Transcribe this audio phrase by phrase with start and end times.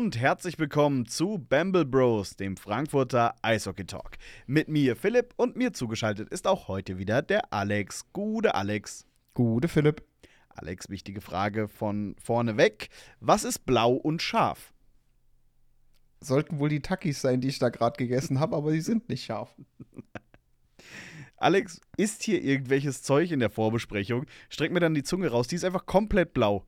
[0.00, 4.12] und herzlich willkommen zu Bamble Bros, dem Frankfurter Eishockey Talk.
[4.46, 8.10] Mit mir Philipp und mir zugeschaltet ist auch heute wieder der Alex.
[8.14, 9.04] Gute Alex.
[9.34, 10.02] Gute Philipp.
[10.48, 12.88] Alex, wichtige Frage von vorne weg.
[13.20, 14.72] Was ist blau und scharf?
[16.22, 19.26] Sollten wohl die Takis sein, die ich da gerade gegessen habe, aber die sind nicht
[19.26, 19.54] scharf.
[21.36, 25.56] Alex, isst hier irgendwelches Zeug in der Vorbesprechung, streckt mir dann die Zunge raus, die
[25.56, 26.64] ist einfach komplett blau.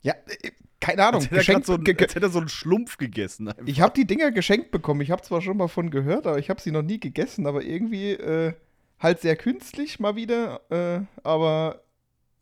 [0.00, 1.20] Ja, äh, keine Ahnung.
[1.20, 3.48] Als hätte, er geschenkt, so ein, ge- als hätte er so einen Schlumpf gegessen.
[3.48, 3.62] einfach.
[3.66, 5.00] ich habe die Dinger geschenkt bekommen.
[5.00, 7.46] Ich habe zwar schon mal von gehört, aber ich habe sie noch nie gegessen.
[7.46, 8.52] Aber irgendwie äh,
[9.00, 10.60] halt sehr künstlich mal wieder.
[10.70, 11.82] Äh, aber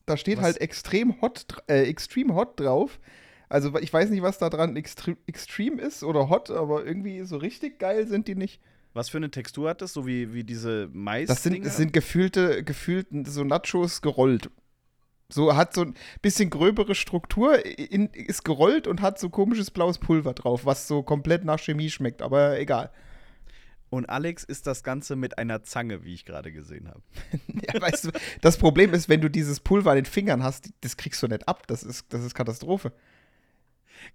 [0.06, 0.44] da steht Was?
[0.44, 2.98] halt extrem hot, äh, extrem hot drauf.
[3.48, 7.36] Also ich weiß nicht, was da dran extre extrem ist oder hot, aber irgendwie so
[7.36, 8.60] richtig geil sind die nicht.
[8.92, 9.92] Was für eine Textur hat das?
[9.92, 11.28] So wie, wie diese Mais.
[11.28, 14.50] Das sind, das sind gefühlte, gefühlte so Nachos gerollt.
[15.28, 19.98] So hat so ein bisschen gröbere Struktur, in, ist gerollt und hat so komisches blaues
[19.98, 22.92] Pulver drauf, was so komplett nach Chemie schmeckt, aber egal.
[23.88, 27.02] Und Alex isst das Ganze mit einer Zange, wie ich gerade gesehen habe.
[27.66, 28.10] Ja, weißt du,
[28.42, 31.48] das Problem ist, wenn du dieses Pulver an den Fingern hast, das kriegst du nicht
[31.48, 31.66] ab.
[31.66, 32.92] Das ist, das ist Katastrophe.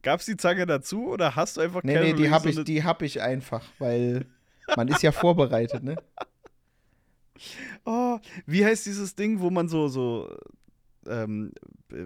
[0.03, 3.01] Gab's die Zange dazu oder hast du einfach Nee, nee, die habe ich, die hab
[3.01, 4.25] ich einfach, weil
[4.75, 5.95] man ist ja vorbereitet, ne?
[7.85, 10.37] Oh, wie heißt dieses Ding, wo man so, so
[11.07, 11.51] ähm,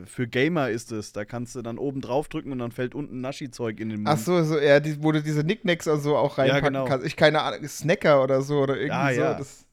[0.05, 3.21] für Gamer ist es, da kannst du dann oben drauf drücken und dann fällt unten
[3.21, 4.09] Naschi-Zeug in den Mund.
[4.09, 6.85] Ach so, so, ja, die, wo du diese Nicknacks und so auch reinpacken genau.
[6.85, 7.05] kannst.
[7.05, 9.21] Ich keine Ahnung, Snacker oder so oder irgendwie Ja, so.
[9.21, 9.33] ja.
[9.35, 9.65] Das,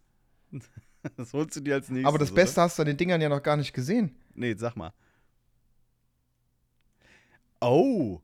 [1.16, 2.08] Das holst du dir als nächstes.
[2.08, 2.42] aber das oder?
[2.42, 4.14] Beste hast du an den Dingern ja noch gar nicht gesehen.
[4.34, 4.92] Nee, sag mal.
[7.60, 8.20] Oh.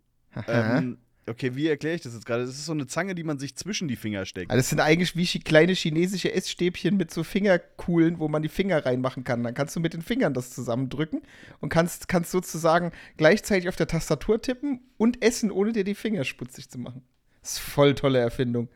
[0.46, 0.98] Ähm,
[1.28, 2.44] okay, wie erkläre ich das jetzt gerade?
[2.44, 4.50] Das ist so eine Zange, die man sich zwischen die Finger steckt.
[4.50, 8.84] Also das sind eigentlich wie kleine chinesische Essstäbchen mit so Fingerkuhlen, wo man die Finger
[8.84, 9.42] reinmachen kann.
[9.42, 11.22] Dann kannst du mit den Fingern das zusammendrücken
[11.60, 16.24] und kannst, kannst sozusagen gleichzeitig auf der Tastatur tippen und essen, ohne dir die Finger
[16.24, 17.02] sputzig zu machen.
[17.40, 18.68] Das ist voll tolle Erfindung.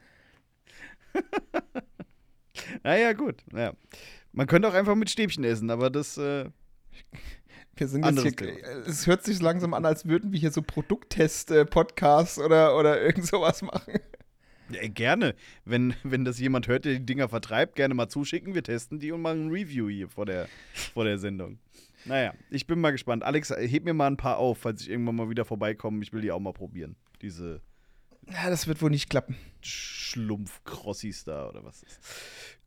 [2.83, 3.43] Naja, gut.
[3.55, 3.75] Ja.
[4.33, 6.17] Man könnte auch einfach mit Stäbchen essen, aber das.
[6.17, 6.51] Äh,
[7.83, 8.59] Wir sind jetzt hier, Thema.
[8.87, 13.61] es hört sich langsam an, als würden wir hier so Produkttest-Podcasts oder, oder irgend sowas
[13.63, 13.95] machen.
[14.71, 15.35] Ja, gerne.
[15.65, 18.55] Wenn, wenn das jemand hört, der die Dinger vertreibt, gerne mal zuschicken.
[18.55, 20.49] Wir testen die und machen ein Review hier vor der,
[20.95, 21.59] vor der Sendung.
[22.05, 23.25] Naja, ich bin mal gespannt.
[23.25, 26.05] Alex, heb mir mal ein paar auf, falls ich irgendwann mal wieder vorbeikomme.
[26.05, 26.95] Ich will die auch mal probieren.
[27.21, 27.61] Diese
[28.31, 29.35] Ja, das wird wohl nicht klappen.
[29.61, 31.99] Schlumpfkrossis da oder was ist.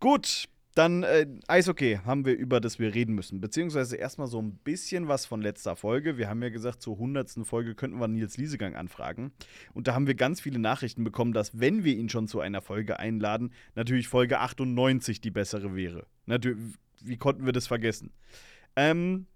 [0.01, 3.39] Gut, dann äh, Eishockey haben wir, über das wir reden müssen.
[3.39, 6.17] Beziehungsweise erstmal so ein bisschen was von letzter Folge.
[6.17, 7.31] Wir haben ja gesagt, zur 100.
[7.43, 9.31] Folge könnten wir Nils Liesegang anfragen.
[9.73, 12.61] Und da haben wir ganz viele Nachrichten bekommen, dass, wenn wir ihn schon zu einer
[12.61, 16.07] Folge einladen, natürlich Folge 98 die bessere wäre.
[16.25, 16.59] Natürlich,
[17.01, 18.11] wie konnten wir das vergessen?
[18.75, 19.27] Ähm,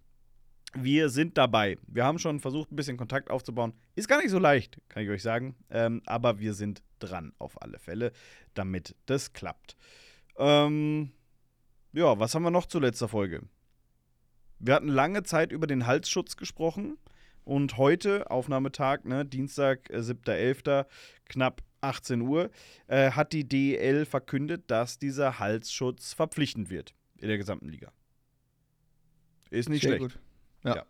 [0.73, 1.77] wir sind dabei.
[1.87, 3.73] Wir haben schon versucht, ein bisschen Kontakt aufzubauen.
[3.95, 5.55] Ist gar nicht so leicht, kann ich euch sagen.
[5.69, 8.11] Ähm, aber wir sind dran, auf alle Fälle,
[8.55, 9.77] damit das klappt.
[10.37, 11.11] Ähm,
[11.93, 13.41] ja, was haben wir noch zu letzter Folge?
[14.59, 16.97] Wir hatten lange Zeit über den Halsschutz gesprochen.
[17.45, 20.85] Und heute, Aufnahmetag, ne, Dienstag, äh, 7.11.,
[21.25, 22.51] knapp 18 Uhr,
[22.87, 27.91] äh, hat die DEL verkündet, dass dieser Halsschutz verpflichtend wird in der gesamten Liga.
[29.49, 30.13] Ist nicht Sehr schlecht.
[30.13, 30.19] gut.
[30.63, 30.75] Ja.
[30.75, 30.85] Ja.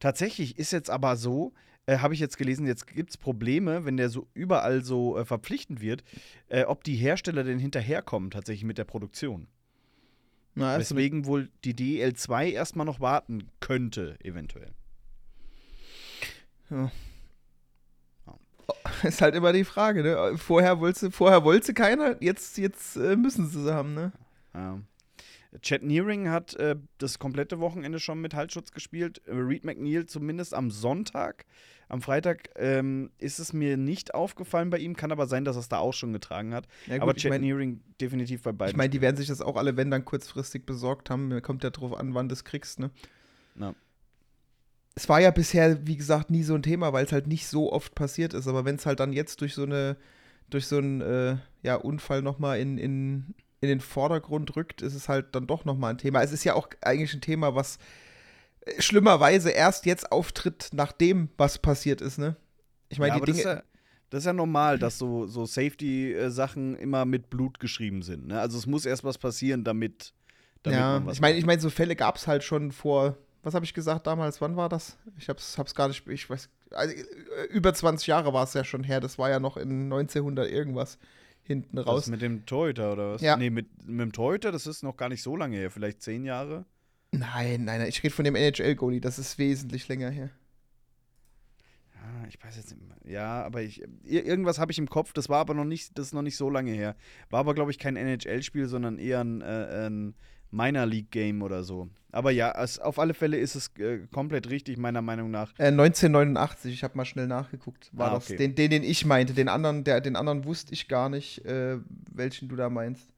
[0.00, 1.54] Tatsächlich ist jetzt aber so,
[1.86, 5.24] äh, habe ich jetzt gelesen, jetzt gibt es Probleme, wenn der so überall so äh,
[5.24, 6.04] verpflichtend wird,
[6.48, 9.46] äh, ob die Hersteller denn hinterherkommen tatsächlich mit der Produktion.
[10.54, 14.72] Na, also mit- Weswegen wohl die DL2 erstmal noch warten könnte, eventuell.
[16.70, 16.90] Ja.
[19.04, 20.36] Ist halt immer die Frage, ne?
[20.38, 24.12] Vorher wollte, vorher wollte keiner, jetzt, jetzt äh, müssen sie sie haben, ne?
[24.54, 24.80] Ja.
[25.62, 29.22] Chad Nearing hat äh, das komplette Wochenende schon mit Halsschutz gespielt.
[29.26, 31.44] Äh, Reed McNeil zumindest am Sonntag.
[31.88, 35.60] Am Freitag ähm, ist es mir nicht aufgefallen bei ihm, kann aber sein, dass er
[35.60, 36.66] es da auch schon getragen hat.
[36.86, 38.72] Ja, aber ich Chad mein- Nearing definitiv bei beiden.
[38.72, 41.40] Ich meine, die werden sich das auch alle, wenn dann kurzfristig besorgt haben.
[41.42, 42.90] Kommt ja drauf an, wann du es kriegst, ne?
[43.58, 43.74] Ja.
[44.96, 47.70] Es war ja bisher, wie gesagt, nie so ein Thema, weil es halt nicht so
[47.70, 48.48] oft passiert ist.
[48.48, 49.96] Aber wenn es halt dann jetzt durch so eine,
[50.50, 55.08] durch so einen äh, ja, Unfall nochmal in, in, in den Vordergrund rückt, ist es
[55.08, 56.22] halt dann doch nochmal ein Thema.
[56.22, 57.78] Es ist ja auch eigentlich ein Thema, was
[58.60, 62.36] äh, schlimmerweise erst jetzt auftritt, nachdem was passiert ist, ne?
[62.88, 63.42] Ich meine, ja, die Dinge.
[63.42, 63.62] das, ist ja,
[64.10, 68.28] das ist ja normal, dass so, so Safety-Sachen immer mit Blut geschrieben sind.
[68.28, 68.38] Ne?
[68.38, 70.12] Also es muss erst was passieren, damit,
[70.62, 73.64] damit ja, ich meine, ich meine, so Fälle gab es halt schon vor, was habe
[73.64, 74.98] ich gesagt damals, wann war das?
[75.18, 78.64] Ich hab's, hab's gar nicht, ich weiß, also, äh, über 20 Jahre war es ja
[78.64, 79.00] schon her.
[79.00, 80.98] Das war ja noch in 1900 irgendwas
[81.46, 82.06] hinten Das raus.
[82.08, 83.22] mit dem Torhüter oder was?
[83.22, 83.36] Ja.
[83.36, 86.24] Nee, mit, mit dem Torhüter, das ist noch gar nicht so lange her, vielleicht zehn
[86.24, 86.64] Jahre.
[87.12, 87.88] Nein, nein, nein.
[87.88, 89.00] Ich rede von dem NHL-Goalie.
[89.00, 90.30] Das ist wesentlich länger her.
[91.94, 92.96] Ja, ich weiß jetzt nicht mehr.
[93.10, 96.08] Ja, aber ich, ir- irgendwas habe ich im Kopf, das war aber noch nicht, das
[96.08, 96.96] ist noch nicht so lange her.
[97.30, 100.14] War aber, glaube ich, kein NHL-Spiel, sondern eher ein, äh, ein
[100.50, 101.88] Minor League Game oder so.
[102.12, 105.52] Aber ja, es, auf alle Fälle ist es äh, komplett richtig, meiner Meinung nach.
[105.58, 107.90] Äh, 1989, ich habe mal schnell nachgeguckt.
[107.92, 108.36] War Ah, das okay.
[108.38, 109.34] den, den, den ich meinte.
[109.34, 111.78] Den anderen, der, den anderen wusste ich gar nicht, äh,
[112.12, 113.12] welchen du da meinst.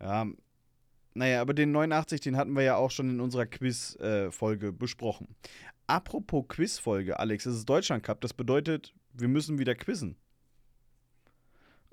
[0.00, 0.26] Ja,
[1.14, 5.26] naja, aber den 89, den hatten wir ja auch schon in unserer Quiz-Folge besprochen.
[5.88, 10.14] Apropos Quiz-Folge, Alex, es ist Deutschland Cup, das bedeutet, wir müssen wieder quizzen.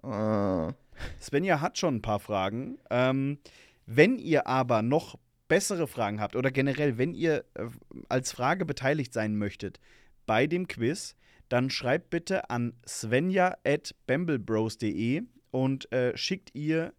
[0.03, 0.73] Äh,
[1.21, 2.77] Svenja hat schon ein paar Fragen.
[2.89, 3.37] Ähm,
[3.85, 5.17] wenn ihr aber noch
[5.47, 7.67] bessere Fragen habt oder generell, wenn ihr äh,
[8.09, 9.79] als Frage beteiligt sein möchtet
[10.25, 11.15] bei dem Quiz,
[11.49, 16.93] dann schreibt bitte an svenja.bamblebros.de und äh, schickt ihr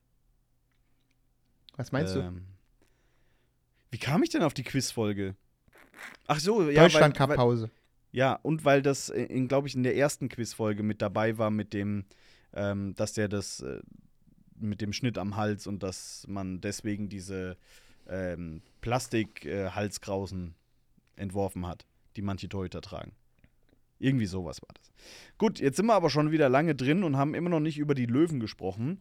[1.78, 2.22] was meinst du?
[2.22, 2.46] Ähm,
[3.92, 5.36] Wie kam ich denn auf die Quizfolge?
[6.28, 6.84] Ach so, ja.
[6.94, 7.02] weil-
[8.16, 11.74] Ja, und weil das, in, glaube ich, in der ersten Quizfolge mit dabei war, mit
[11.74, 12.06] dem,
[12.54, 13.82] ähm, dass der das äh,
[14.58, 17.58] mit dem Schnitt am Hals und dass man deswegen diese
[18.08, 20.56] ähm, Plastik-Halskrausen
[21.18, 21.86] entworfen hat,
[22.16, 23.12] die manche Torhüter tragen.
[24.00, 24.94] Irgendwie sowas war das.
[25.38, 27.96] Gut, jetzt sind wir aber schon wieder lange drin und haben immer noch nicht über
[27.96, 28.98] die Löwen gesprochen.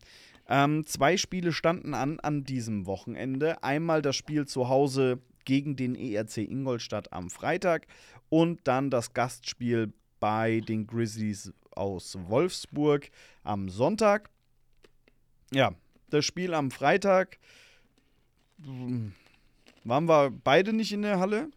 [0.48, 3.62] Ähm, zwei Spiele standen an an diesem Wochenende.
[3.62, 7.86] Einmal das Spiel zu Hause gegen den ERC Ingolstadt am Freitag
[8.28, 13.10] und dann das Gastspiel bei den Grizzlies aus Wolfsburg
[13.42, 14.30] am Sonntag.
[15.52, 15.74] Ja,
[16.10, 17.38] das Spiel am Freitag
[18.62, 19.12] hm,
[19.84, 21.50] waren wir beide nicht in der Halle.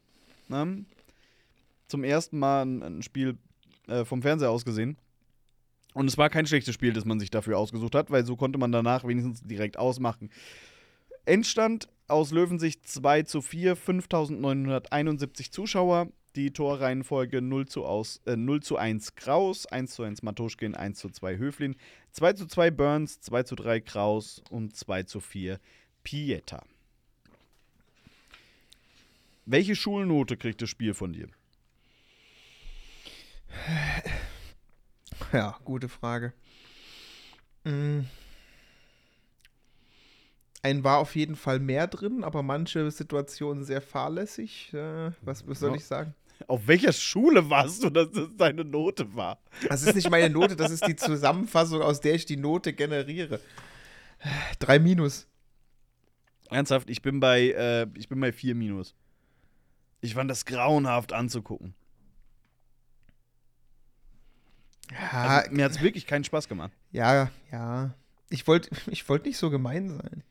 [0.47, 0.85] Ne?
[1.87, 3.37] Zum ersten Mal ein, Spiel
[3.87, 4.97] äh, vom Fernseher aus gesehen.
[5.93, 8.59] Und es war kein schlechtes Spiel, das man sich dafür ausgesucht hat, weil so konnte
[8.59, 10.29] man danach wenigstens direkt ausmachen.
[11.25, 16.07] Endstand aus Löwensicht 2 zu 4, 5971 Zuschauer.
[16.35, 20.99] Die Torreihenfolge 0 zu, aus, äh, 0 zu 1 Kraus, 1 zu 1 Matuschkin, 1
[20.99, 21.75] zu 2 Höflin,
[22.11, 25.59] 2 zu 2 Burns, 2 zu 3 Kraus und 2 zu 4
[26.03, 26.63] Pieta.
[29.45, 31.27] Welche Schulnote kriegt das Spiel von dir?
[35.33, 36.33] Ja, gute Frage.
[37.63, 38.01] Mm.
[40.67, 44.73] Ein war auf jeden Fall mehr drin, aber manche Situationen sehr fahrlässig.
[44.73, 46.13] Äh, was, was soll ich sagen?
[46.47, 49.39] Auf welcher Schule warst du, dass das deine Note war?
[49.69, 53.39] Das ist nicht meine Note, das ist die Zusammenfassung, aus der ich die Note generiere.
[54.59, 55.25] Drei Minus.
[56.49, 58.93] Ernsthaft, ich bin bei, äh, ich bin bei 4 Minus.
[60.01, 61.75] Ich fand das grauenhaft anzugucken.
[64.91, 66.71] Ja, Also, mir hat es wirklich keinen Spaß gemacht.
[66.91, 67.93] ja, ja.
[68.29, 70.23] Ich wollte ich wollt nicht so gemein sein.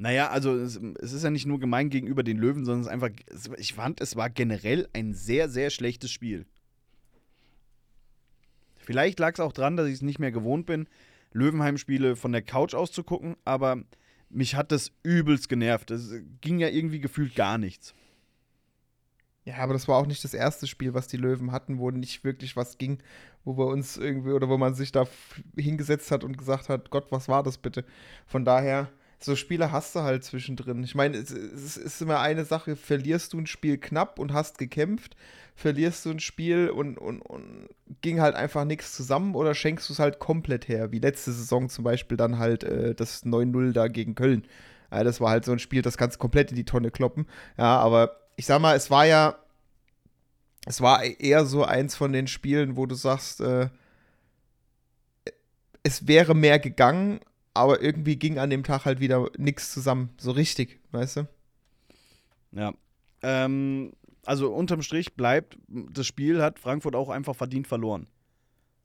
[0.00, 2.92] Naja, also es, es ist ja nicht nur gemein gegenüber den Löwen, sondern es ist
[2.92, 3.10] einfach,
[3.58, 6.46] ich fand, es war generell ein sehr, sehr schlechtes Spiel.
[8.78, 10.88] Vielleicht lag es auch dran, dass ich es nicht mehr gewohnt bin,
[11.32, 13.84] Löwenheim-Spiele von der Couch aus zu gucken, aber
[14.30, 15.90] mich hat das übelst genervt.
[15.90, 17.94] Es ging ja irgendwie gefühlt gar nichts.
[19.44, 22.24] Ja, aber das war auch nicht das erste Spiel, was die Löwen hatten, wo nicht
[22.24, 23.02] wirklich was ging,
[23.44, 25.06] wo wir uns irgendwie oder wo man sich da
[25.58, 27.84] hingesetzt hat und gesagt hat, Gott, was war das bitte?
[28.24, 28.88] Von daher,
[29.22, 30.82] so Spiele hast du halt zwischendrin.
[30.82, 34.58] Ich meine, es, es ist immer eine Sache, verlierst du ein Spiel knapp und hast
[34.58, 35.14] gekämpft,
[35.54, 37.68] verlierst du ein Spiel und, und, und
[38.00, 41.68] ging halt einfach nichts zusammen oder schenkst du es halt komplett her, wie letzte Saison
[41.68, 44.46] zum Beispiel dann halt äh, das 9-0 da gegen Köln.
[44.90, 47.26] Ja, das war halt so ein Spiel, das kannst du komplett in die Tonne kloppen.
[47.58, 49.36] Ja, aber ich sag mal, es war ja,
[50.66, 53.68] es war eher so eins von den Spielen, wo du sagst, äh,
[55.82, 57.20] es wäre mehr gegangen,
[57.54, 61.28] aber irgendwie ging an dem Tag halt wieder nichts zusammen, so richtig, weißt du?
[62.52, 62.72] Ja.
[63.22, 63.92] Ähm,
[64.24, 68.06] also unterm Strich bleibt, das Spiel hat Frankfurt auch einfach verdient verloren.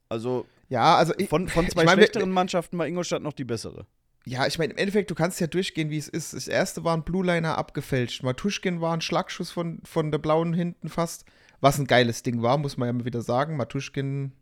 [0.08, 3.44] Also, ja, also ich, von, von zwei ich mein, schlechteren Mannschaften war Ingolstadt noch die
[3.44, 3.86] bessere.
[4.24, 6.34] Ja, ich meine, im Endeffekt, du kannst ja durchgehen, wie es ist.
[6.34, 8.24] Das erste war ein Blue Liner abgefälscht.
[8.24, 11.26] Matuschkin war ein Schlagschuss von, von der blauen hinten fast,
[11.60, 13.56] was ein geiles Ding war, muss man ja mal wieder sagen.
[13.56, 14.32] Matuschkin,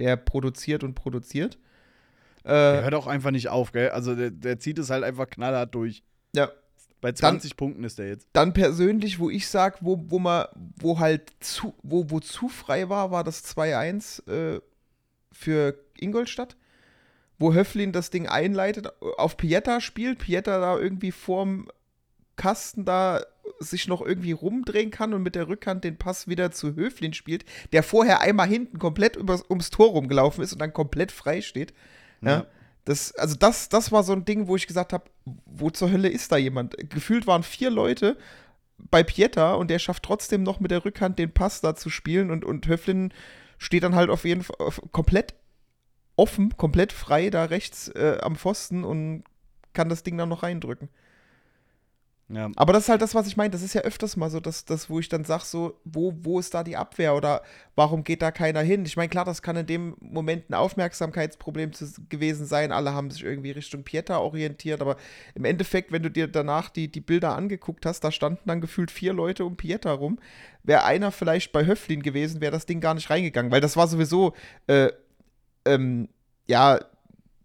[0.00, 1.58] der produziert und produziert.
[2.48, 3.90] Äh, der hört auch einfach nicht auf, gell?
[3.90, 6.02] Also der, der zieht es halt einfach knallhart durch.
[6.34, 6.50] Ja.
[7.00, 8.26] Bei 20 dann, Punkten ist der jetzt.
[8.32, 10.46] Dann persönlich, wo ich sag, wo, wo man,
[10.80, 14.60] wo halt zu, wo, wo zu frei war, war das 2-1 äh,
[15.30, 16.56] für Ingolstadt.
[17.38, 21.68] Wo Höflin das Ding einleitet, auf Pietta spielt, Pietta da irgendwie vorm
[22.34, 23.24] Kasten da
[23.60, 27.44] sich noch irgendwie rumdrehen kann und mit der Rückhand den Pass wieder zu Höflin spielt,
[27.72, 31.72] der vorher einmal hinten komplett übers, ums Tor rumgelaufen ist und dann komplett frei steht.
[32.20, 32.30] Ja.
[32.30, 32.46] ja.
[32.84, 35.04] Das, also das, das war so ein Ding, wo ich gesagt habe,
[35.44, 36.74] wo zur Hölle ist da jemand?
[36.90, 38.16] Gefühlt waren vier Leute
[38.78, 42.30] bei Pieta und der schafft trotzdem noch mit der Rückhand den Pass da zu spielen
[42.30, 43.12] und, und Höflin
[43.58, 44.56] steht dann halt auf jeden Fall
[44.92, 45.34] komplett
[46.16, 49.24] offen, komplett frei da rechts äh, am Pfosten und
[49.72, 50.88] kann das Ding dann noch reindrücken.
[52.30, 52.50] Ja.
[52.56, 53.50] Aber das ist halt das, was ich meine.
[53.50, 56.38] Das ist ja öfters mal so, dass, das, wo ich dann sage, so, wo, wo
[56.38, 57.42] ist da die Abwehr oder
[57.74, 58.84] warum geht da keiner hin?
[58.84, 62.70] Ich meine, klar, das kann in dem Moment ein Aufmerksamkeitsproblem zu, gewesen sein.
[62.70, 64.96] Alle haben sich irgendwie Richtung Pieta orientiert, aber
[65.34, 68.90] im Endeffekt, wenn du dir danach die, die Bilder angeguckt hast, da standen dann gefühlt
[68.90, 70.18] vier Leute um Pieta rum.
[70.62, 73.88] Wäre einer vielleicht bei Höflin gewesen, wäre das Ding gar nicht reingegangen, weil das war
[73.88, 74.34] sowieso,
[74.66, 74.90] äh,
[75.64, 76.10] ähm,
[76.46, 76.78] ja,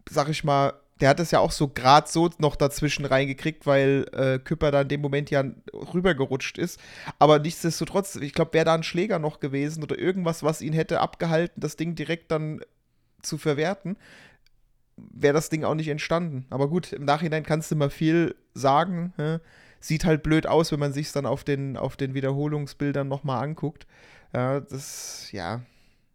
[0.09, 4.05] sag ich mal, der hat es ja auch so gerade so noch dazwischen reingekriegt, weil
[4.13, 5.43] äh, Küpper da in dem Moment ja
[5.73, 6.79] rübergerutscht ist.
[7.19, 11.01] Aber nichtsdestotrotz, ich glaube, wäre da ein Schläger noch gewesen oder irgendwas, was ihn hätte
[11.01, 12.61] abgehalten, das Ding direkt dann
[13.21, 13.97] zu verwerten,
[14.95, 16.45] wäre das Ding auch nicht entstanden.
[16.49, 19.11] Aber gut, im Nachhinein kannst du mal viel sagen.
[19.17, 19.39] Hä?
[19.81, 23.87] Sieht halt blöd aus, wenn man sich dann auf den, auf den Wiederholungsbildern nochmal anguckt.
[24.33, 25.63] Ja, das, ja,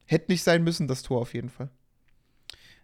[0.07, 1.69] hätte nicht sein müssen, das Tor auf jeden Fall.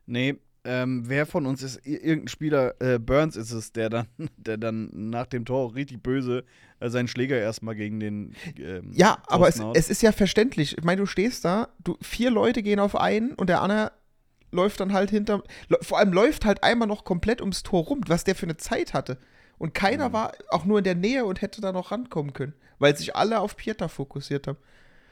[0.04, 4.06] Nee, ähm, wer von uns ist irgendein Spieler, äh, Burns ist es, der dann,
[4.36, 6.44] der dann nach dem Tor richtig böse
[6.80, 8.34] äh, seinen Schläger erstmal gegen den.
[8.58, 10.78] Ähm, ja, aber es, es, ist ja verständlich.
[10.78, 13.92] Ich meine, du stehst da, du, vier Leute gehen auf einen und der andere
[14.50, 15.42] läuft dann halt hinter.
[15.82, 18.94] Vor allem läuft halt einmal noch komplett ums Tor rum, was der für eine Zeit
[18.94, 19.18] hatte.
[19.58, 20.12] Und keiner mhm.
[20.14, 23.40] war auch nur in der Nähe und hätte da noch rankommen können, weil sich alle
[23.40, 24.58] auf Pieter fokussiert haben.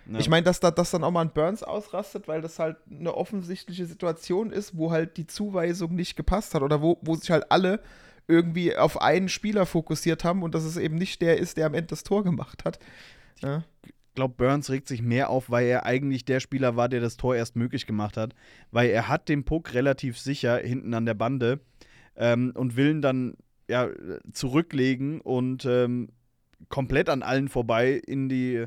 [0.06, 0.18] Ja.
[0.18, 3.14] Ich meine, dass da dass dann auch mal ein Burns ausrastet, weil das halt eine
[3.14, 7.50] offensichtliche Situation ist, wo halt die Zuweisung nicht gepasst hat oder wo, wo sich halt
[7.50, 7.80] alle
[8.28, 11.74] irgendwie auf einen Spieler fokussiert haben und dass es eben nicht der ist, der am
[11.74, 12.78] Ende das Tor gemacht hat.
[13.40, 13.64] Ja.
[13.84, 17.16] Ich glaube, Burns regt sich mehr auf, weil er eigentlich der Spieler war, der das
[17.16, 18.34] Tor erst möglich gemacht hat.
[18.70, 21.60] Weil er hat den Puck relativ sicher hinten an der Bande
[22.16, 23.36] ähm, und will ihn dann
[23.68, 23.88] ja,
[24.32, 26.10] zurücklegen und ähm,
[26.68, 28.66] komplett an allen vorbei in die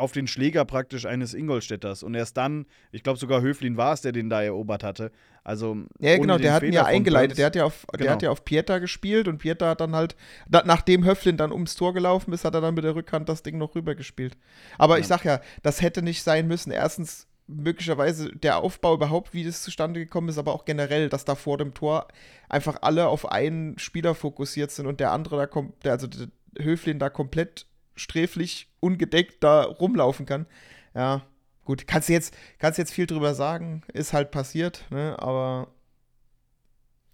[0.00, 2.02] auf den Schläger praktisch eines Ingolstädters.
[2.02, 5.12] Und erst dann, ich glaube sogar Höflin war es, der den da erobert hatte.
[5.44, 7.38] Also ja, genau, der hat ihn ja eingeleitet.
[7.38, 8.02] Der hat ja, auf, genau.
[8.02, 10.16] der hat ja auf Pieter gespielt und Pieter hat dann halt,
[10.48, 13.42] da, nachdem Höflin dann ums Tor gelaufen ist, hat er dann mit der Rückhand das
[13.42, 14.36] Ding noch rübergespielt.
[14.78, 15.00] Aber ja.
[15.00, 16.70] ich sag ja, das hätte nicht sein müssen.
[16.70, 21.34] Erstens möglicherweise der Aufbau überhaupt, wie das zustande gekommen ist, aber auch generell, dass da
[21.34, 22.08] vor dem Tor
[22.48, 26.28] einfach alle auf einen Spieler fokussiert sind und der andere da kommt, also der
[26.58, 27.66] Höflin da komplett
[27.96, 30.46] sträflich ungedeckt da rumlaufen kann.
[30.94, 31.22] Ja,
[31.64, 35.16] gut, kannst du jetzt, kannst jetzt viel drüber sagen, ist halt passiert, ne?
[35.18, 35.68] aber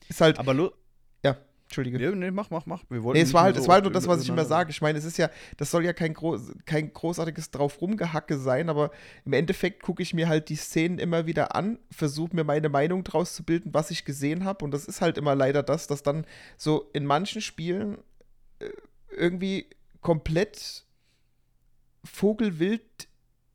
[0.09, 0.38] ist halt.
[0.38, 0.73] Aber
[1.25, 1.99] ja, Entschuldige.
[1.99, 2.85] Nee, nee, mach, mach, mach.
[2.88, 4.45] Wir wollten nee, es war halt, so es war halt nur das, was ich immer
[4.45, 4.71] sage.
[4.71, 8.71] Ich meine, es ist ja, das soll ja kein, groß, kein großartiges drauf rumgehacke sein,
[8.71, 8.92] aber
[9.25, 13.02] im Endeffekt gucke ich mir halt die Szenen immer wieder an, versuche mir meine Meinung
[13.02, 14.64] draus zu bilden, was ich gesehen habe.
[14.64, 16.25] Und das ist halt immer leider das, dass dann
[16.56, 17.99] so in manchen Spielen
[18.61, 18.68] äh,
[19.11, 19.66] irgendwie
[20.06, 20.84] komplett
[22.04, 23.08] Vogelwild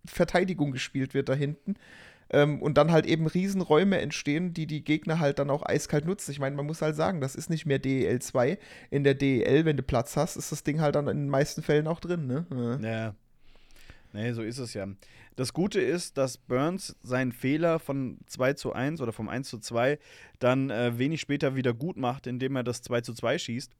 [0.03, 1.75] Verteidigung gespielt wird da hinten.
[2.29, 6.31] Ähm, und dann halt eben Riesenräume entstehen, die die Gegner halt dann auch eiskalt nutzen.
[6.31, 8.59] Ich meine, man muss halt sagen, das ist nicht mehr DEL 2.
[8.89, 11.63] In der DEL, wenn du Platz hast, ist das Ding halt dann in den meisten
[11.63, 12.45] Fällen auch drin, ne?
[12.83, 13.15] Ja.
[14.11, 14.89] Nee, so ist es ja.
[15.37, 19.59] Das Gute ist, dass Burns seinen Fehler von 2 zu 1 oder vom 1 zu
[19.59, 19.99] 2
[20.39, 23.71] dann äh, wenig später wieder gut macht, indem er das 2 zu 2 schießt.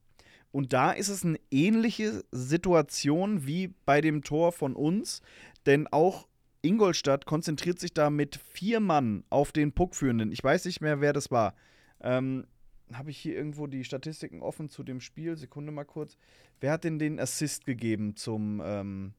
[0.51, 5.21] Und da ist es eine ähnliche Situation wie bei dem Tor von uns,
[5.65, 6.27] denn auch
[6.61, 10.31] Ingolstadt konzentriert sich da mit vier Mann auf den Puckführenden.
[10.31, 11.55] Ich weiß nicht mehr, wer das war.
[12.01, 12.45] Ähm,
[12.93, 15.37] Habe ich hier irgendwo die Statistiken offen zu dem Spiel?
[15.37, 16.17] Sekunde mal kurz.
[16.59, 19.13] Wer hat denn den Assist gegeben zum, ähm,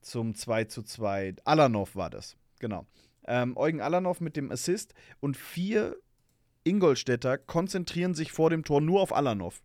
[0.00, 1.36] zum 2 zu 2?
[1.44, 2.86] Alanov war das, genau.
[3.24, 5.96] Ähm, Eugen Alanov mit dem Assist und vier
[6.64, 9.62] Ingolstädter konzentrieren sich vor dem Tor nur auf Alanov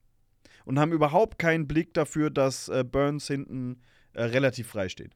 [0.67, 3.81] und haben überhaupt keinen Blick dafür, dass äh, Burns hinten
[4.13, 5.13] äh, relativ frei steht.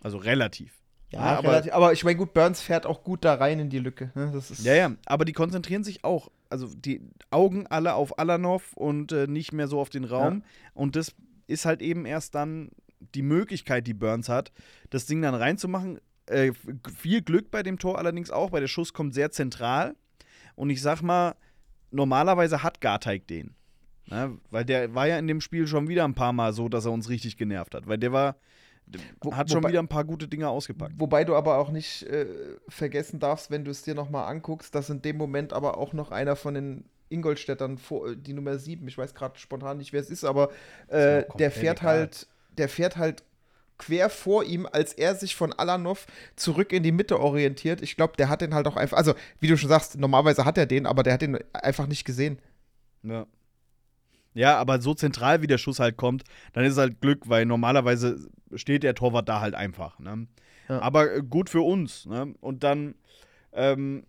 [0.00, 0.72] Also relativ.
[1.10, 3.70] Ja, Ja, aber- relativ, aber, ich meine, gut, Burns fährt auch gut da rein in
[3.70, 4.10] die Lücke.
[4.14, 4.30] Ne?
[4.32, 6.30] Das ist, Ja, ja, aber die konzentrieren sich auch.
[6.50, 10.42] Also die Augen alle auf Alanov und äh, nicht mehr so auf den Raum.
[10.72, 11.14] Und das
[11.46, 12.70] ist halt eben erst dann
[13.14, 14.52] die Möglichkeit, die Burns hat,
[14.90, 16.00] das Ding dann reinzumachen.
[16.26, 16.52] Äh,
[16.96, 19.94] viel Glück bei dem Tor allerdings auch, weil der Schuss kommt sehr zentral.
[20.54, 21.34] Und ich sag mal,
[21.94, 23.54] normalerweise hat Garteig den.
[24.06, 24.36] Ne?
[24.50, 26.92] Weil der war ja in dem Spiel schon wieder ein paar Mal so, dass er
[26.92, 27.86] uns richtig genervt hat.
[27.86, 28.36] Weil der war,
[29.22, 30.92] Wo- hat schon wobei- wieder ein paar gute Dinge ausgepackt.
[30.98, 32.26] Wobei du aber auch nicht äh,
[32.68, 36.10] vergessen darfst, wenn du es dir nochmal anguckst, dass in dem Moment aber auch noch
[36.10, 40.00] einer von den Ingolstädtern, vor, äh, die Nummer 7, ich weiß gerade spontan nicht, wer
[40.02, 40.50] es ist, aber
[40.88, 41.98] äh, auch der fährt egal.
[41.98, 42.26] halt,
[42.58, 43.22] der fährt halt
[43.78, 47.82] quer vor ihm, als er sich von Alanov zurück in die Mitte orientiert.
[47.82, 50.58] Ich glaube, der hat den halt auch einfach, also wie du schon sagst, normalerweise hat
[50.58, 52.38] er den, aber der hat den einfach nicht gesehen.
[53.02, 53.26] Ja.
[54.34, 57.46] Ja, aber so zentral wie der Schuss halt kommt, dann ist es halt Glück, weil
[57.46, 59.98] normalerweise steht der Torwart da halt einfach.
[60.00, 60.26] Ne?
[60.68, 60.80] Ja.
[60.80, 62.06] Aber äh, gut für uns.
[62.06, 62.34] Ne?
[62.40, 62.96] Und dann,
[63.52, 64.04] ähm,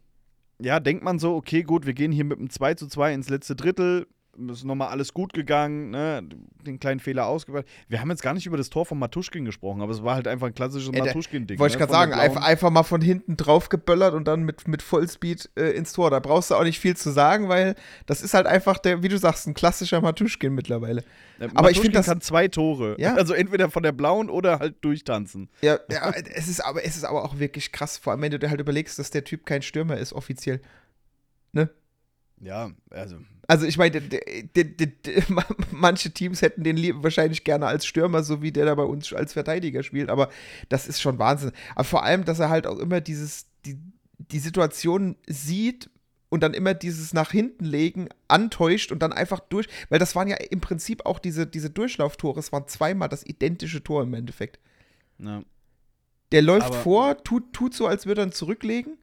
[0.59, 3.29] ja, denkt man so, okay, gut, wir gehen hier mit einem 2 zu 2 ins
[3.29, 4.07] letzte Drittel.
[4.51, 6.27] Ist nochmal alles gut gegangen, ne?
[6.65, 7.65] den kleinen Fehler ausgebaut.
[7.87, 10.27] Wir haben jetzt gar nicht über das Tor von Matuschkin gesprochen, aber es war halt
[10.27, 11.59] einfach ein klassisches Matuschkin-Ding.
[11.59, 11.85] Wollte ich ne?
[11.85, 14.81] gerade Von der sagen, einfach, einfach mal von hinten drauf geböllert und dann mit, mit
[14.81, 16.09] Vollspeed äh, ins Tor.
[16.09, 19.07] Da brauchst du auch nicht viel zu sagen, weil das ist halt einfach der, wie
[19.07, 21.01] du sagst, ein klassischer Matuschkin mittlerweile.
[21.39, 22.95] Äh, aber ich Matuschkin find das- kann zwei Tore.
[22.99, 23.15] Ja.
[23.15, 25.49] Also entweder von der blauen oder halt durchtanzen.
[25.61, 28.39] Ja, ja es, ist aber, es ist aber auch wirklich krass, vor allem wenn du
[28.39, 30.61] dir halt überlegst, dass der Typ kein Stürmer ist, offiziell.
[32.41, 33.17] Ja, also
[33.47, 34.01] Also ich meine,
[35.71, 39.33] manche Teams hätten den wahrscheinlich gerne als Stürmer, so wie der da bei uns als
[39.33, 40.29] Verteidiger spielt, aber
[40.69, 41.51] das ist schon Wahnsinn.
[41.75, 43.77] Aber vor allem, dass er halt auch immer dieses, die,
[44.17, 45.89] die Situation sieht
[46.29, 50.27] und dann immer dieses nach hinten legen antäuscht und dann einfach durch, weil das waren
[50.27, 54.59] ja im Prinzip auch diese, diese Durchlauftore, es waren zweimal das identische Tor im Endeffekt.
[55.19, 55.43] ja.
[56.31, 58.97] Der läuft Aber- vor, tut, tut so, als würde er ihn zurücklegen.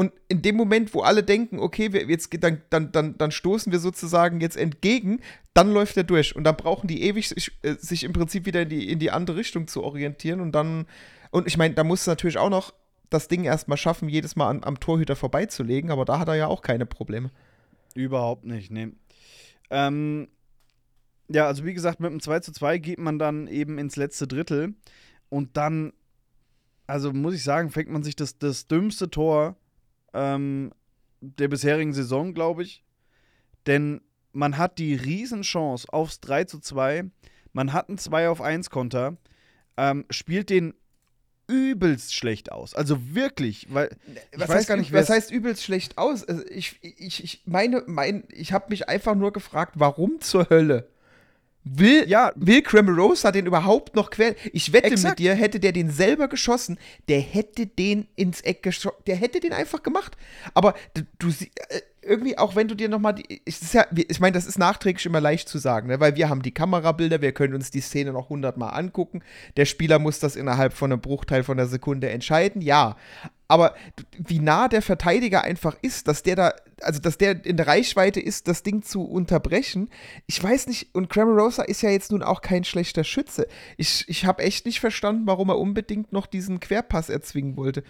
[0.00, 3.72] Und in dem Moment, wo alle denken, okay, wir, jetzt, dann, dann, dann, dann stoßen
[3.72, 5.20] wir sozusagen jetzt entgegen,
[5.54, 6.36] dann läuft er durch.
[6.36, 9.10] Und dann brauchen die ewig sich, äh, sich im Prinzip wieder in die, in die
[9.10, 10.40] andere Richtung zu orientieren.
[10.40, 10.86] Und dann,
[11.32, 12.72] und ich meine, da muss natürlich auch noch
[13.10, 16.46] das Ding erstmal schaffen, jedes Mal an, am Torhüter vorbeizulegen, aber da hat er ja
[16.46, 17.32] auch keine Probleme.
[17.96, 18.92] Überhaupt nicht, ne.
[19.70, 20.28] Ähm,
[21.26, 24.28] ja, also wie gesagt, mit dem 2 zu 2 geht man dann eben ins letzte
[24.28, 24.74] Drittel
[25.28, 25.92] und dann,
[26.86, 29.56] also muss ich sagen, fängt man sich das, das dümmste Tor
[30.14, 30.72] ähm,
[31.20, 32.84] der bisherigen Saison, glaube ich.
[33.66, 34.00] Denn
[34.32, 37.04] man hat die Riesenchance aufs 3 zu 2,
[37.52, 39.16] man hat einen 2 auf 1 Konter,
[39.76, 40.74] ähm, spielt den
[41.48, 42.74] übelst schlecht aus.
[42.74, 43.96] Also wirklich, weil
[44.36, 46.24] was heißt, gar nicht, was heißt übelst schlecht aus?
[46.24, 50.88] Also ich, ich, ich meine, mein, ich habe mich einfach nur gefragt, warum zur Hölle
[51.76, 52.32] will, Ja.
[52.36, 54.34] will Cremorosa den überhaupt noch quer?
[54.52, 55.12] Ich wette Exakt.
[55.12, 56.78] mit dir, hätte der den selber geschossen,
[57.08, 60.16] der hätte den ins Eck geschossen, der hätte den einfach gemacht.
[60.54, 64.20] Aber du, du sie- äh, irgendwie, auch wenn du dir nochmal, ich, ist ja, ich
[64.20, 66.00] meine, das ist nachträglich immer leicht zu sagen, ne?
[66.00, 69.22] weil wir haben die Kamerabilder, wir können uns die Szene noch hundertmal angucken.
[69.56, 72.96] Der Spieler muss das innerhalb von einem Bruchteil von einer Sekunde entscheiden, ja.
[73.46, 73.74] Aber
[74.18, 78.20] wie nah der Verteidiger einfach ist, dass der da, also dass der in der Reichweite
[78.20, 79.88] ist, das Ding zu unterbrechen,
[80.26, 83.46] ich weiß nicht, und Cremorosa ist ja jetzt nun auch kein schlechter Schütze.
[83.76, 87.84] Ich, ich habe echt nicht verstanden, warum er unbedingt noch diesen Querpass erzwingen wollte.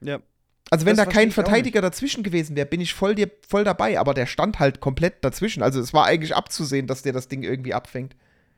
[0.00, 0.20] ja,
[0.70, 3.98] Also wenn Das da kein Verteidiger dazwischen gewesen wäre, bin ich voll, dir, voll dabei,
[3.98, 5.62] aber der stand halt komplett dazwischen.
[5.62, 8.14] Also es war eigentlich abzusehen, dass der das Ding irgendwie abfängt.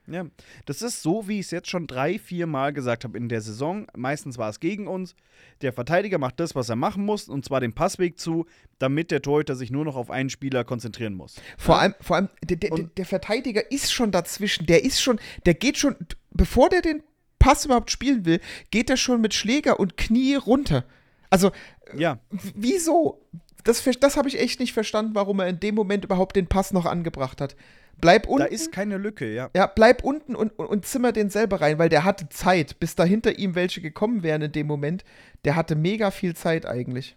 [0.09, 0.27] Ja,
[0.67, 3.41] das ist so, wie ich es jetzt schon drei, vier Mal gesagt habe in der
[3.41, 3.87] Saison.
[3.97, 5.15] Meistens war es gegen uns.
[5.61, 8.47] Der Verteidiger macht das, was er machen muss, und zwar den Passweg zu,
[8.79, 11.37] damit der Torhüter sich nur noch auf einen Spieler konzentrieren muss.
[11.57, 14.67] Vor allem, vor allem der, der, der Verteidiger ist schon dazwischen.
[14.67, 15.95] Der ist schon, der geht schon,
[16.31, 17.03] bevor der den
[17.39, 20.85] Pass überhaupt spielen will, geht er schon mit Schläger und Knie runter.
[21.33, 21.51] Also,
[21.97, 22.19] Ja,
[22.55, 23.21] wieso?
[23.65, 26.73] das, das habe ich echt nicht verstanden, warum er in dem Moment überhaupt den Pass
[26.73, 27.57] noch angebracht hat.
[28.01, 28.45] Bleib unten.
[28.45, 29.51] Da ist keine Lücke, ja.
[29.55, 32.97] Ja, bleib unten und, und, und zimmer den selber rein, weil der hatte Zeit, bis
[32.97, 35.05] da hinter ihm welche gekommen wären in dem Moment.
[35.45, 37.17] Der hatte mega viel Zeit eigentlich.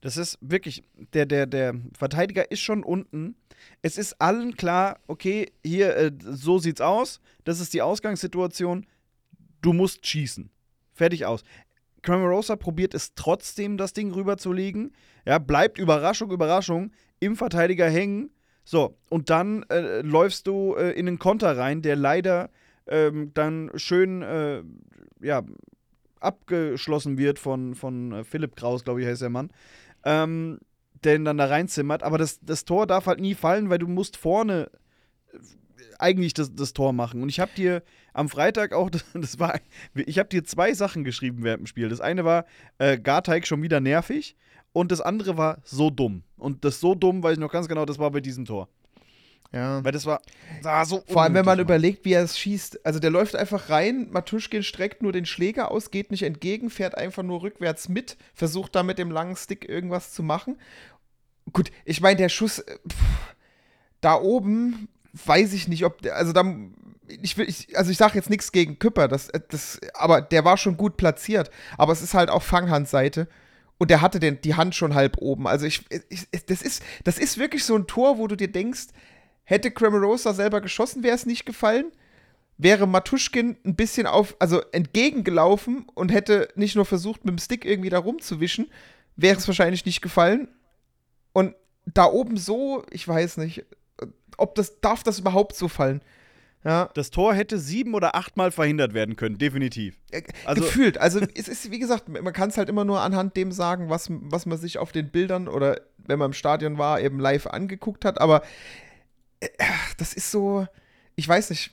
[0.00, 3.34] Das ist wirklich, der, der, der Verteidiger ist schon unten.
[3.82, 7.20] Es ist allen klar, okay, hier, äh, so sieht's aus.
[7.44, 8.86] Das ist die Ausgangssituation.
[9.60, 10.50] Du musst schießen.
[10.94, 11.44] Fertig aus.
[12.02, 14.92] Cramarosa probiert es trotzdem, das Ding rüberzulegen.
[15.26, 18.30] Ja, bleibt Überraschung, Überraschung im Verteidiger hängen.
[18.64, 22.50] So, und dann äh, läufst du äh, in einen Konter rein, der leider
[22.86, 24.62] ähm, dann schön, äh,
[25.20, 25.42] ja,
[26.20, 29.50] abgeschlossen wird von, von äh, Philipp Kraus, glaube ich, heißt der Mann.
[30.04, 30.58] Ähm,
[31.02, 32.02] der ihn dann da reinzimmert.
[32.02, 34.70] Aber das, das Tor darf halt nie fallen, weil du musst vorne
[35.98, 37.22] eigentlich das, das Tor machen.
[37.22, 39.60] Und ich habe dir am Freitag auch, das war,
[39.94, 41.88] ich habe dir zwei Sachen geschrieben während dem Spiel.
[41.88, 42.46] Das eine war,
[42.78, 44.36] äh, Garteig schon wieder nervig
[44.72, 46.22] und das andere war so dumm.
[46.36, 48.68] Und das so dumm, weiß ich noch ganz genau, das war bei diesem Tor.
[49.52, 49.82] Ja.
[49.84, 50.22] Weil das war,
[50.62, 52.86] war so Vor allem, wenn man überlegt, wie er es schießt.
[52.86, 56.96] Also der läuft einfach rein, Matuschkin streckt nur den Schläger aus, geht nicht entgegen, fährt
[56.96, 60.56] einfach nur rückwärts mit, versucht da mit dem langen Stick irgendwas zu machen.
[61.52, 63.34] Gut, ich meine, der Schuss äh, pff,
[64.00, 66.44] da oben, weiß ich nicht, ob, der- also da,
[67.08, 70.44] ich will, ich, also ich sage jetzt nichts gegen Küpper, das, äh, das, aber der
[70.44, 71.50] war schon gut platziert.
[71.78, 73.28] Aber es ist halt auch Fanghandseite.
[73.78, 75.46] Und der hatte den, die Hand schon halb oben.
[75.46, 78.88] Also ich, ich, das, ist, das ist wirklich so ein Tor, wo du dir denkst,
[79.44, 81.90] hätte Cramarosa selber geschossen, wäre es nicht gefallen.
[82.58, 87.64] Wäre Matuschkin ein bisschen auf, also entgegengelaufen und hätte nicht nur versucht, mit dem Stick
[87.64, 88.70] irgendwie da rumzuwischen,
[89.16, 90.48] wäre es wahrscheinlich nicht gefallen.
[91.32, 91.54] Und
[91.86, 93.64] da oben so, ich weiß nicht,
[94.38, 96.02] ob das, darf das überhaupt so fallen?
[96.62, 99.96] Ja, Das Tor hätte sieben oder achtmal verhindert werden können, definitiv.
[100.10, 100.98] äh, Also- gefühlt.
[100.98, 104.08] Also es ist, wie gesagt, man kann es halt immer nur anhand dem sagen, was,
[104.10, 108.04] was man sich auf den Bildern oder wenn man im Stadion war, eben live angeguckt
[108.04, 108.20] hat.
[108.20, 108.42] Aber
[109.40, 109.48] äh,
[109.96, 110.66] das ist so,
[111.16, 111.70] ich weiß nicht.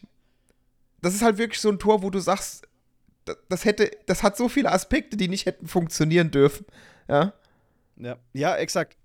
[1.01, 2.65] Das ist halt wirklich so ein Tor, wo du sagst,
[3.25, 6.65] das, das hätte, das hat so viele Aspekte, die nicht hätten funktionieren dürfen.
[7.09, 7.33] Ja.
[7.97, 8.95] Ja, ja exakt.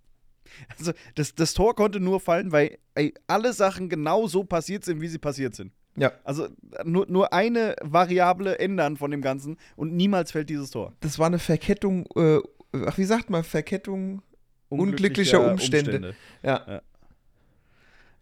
[0.79, 5.01] Also das, das Tor konnte nur fallen, weil ey, alle Sachen genau so passiert sind,
[5.01, 5.73] wie sie passiert sind.
[5.97, 6.13] Ja.
[6.25, 6.49] Also
[6.85, 10.93] nur, nur eine Variable ändern von dem Ganzen und niemals fällt dieses Tor.
[11.01, 12.39] Das war eine Verkettung, äh,
[12.87, 14.23] ach, wie sagt man, Verkettung
[14.69, 16.15] unglücklicher Umstände.
[16.43, 16.81] Ja.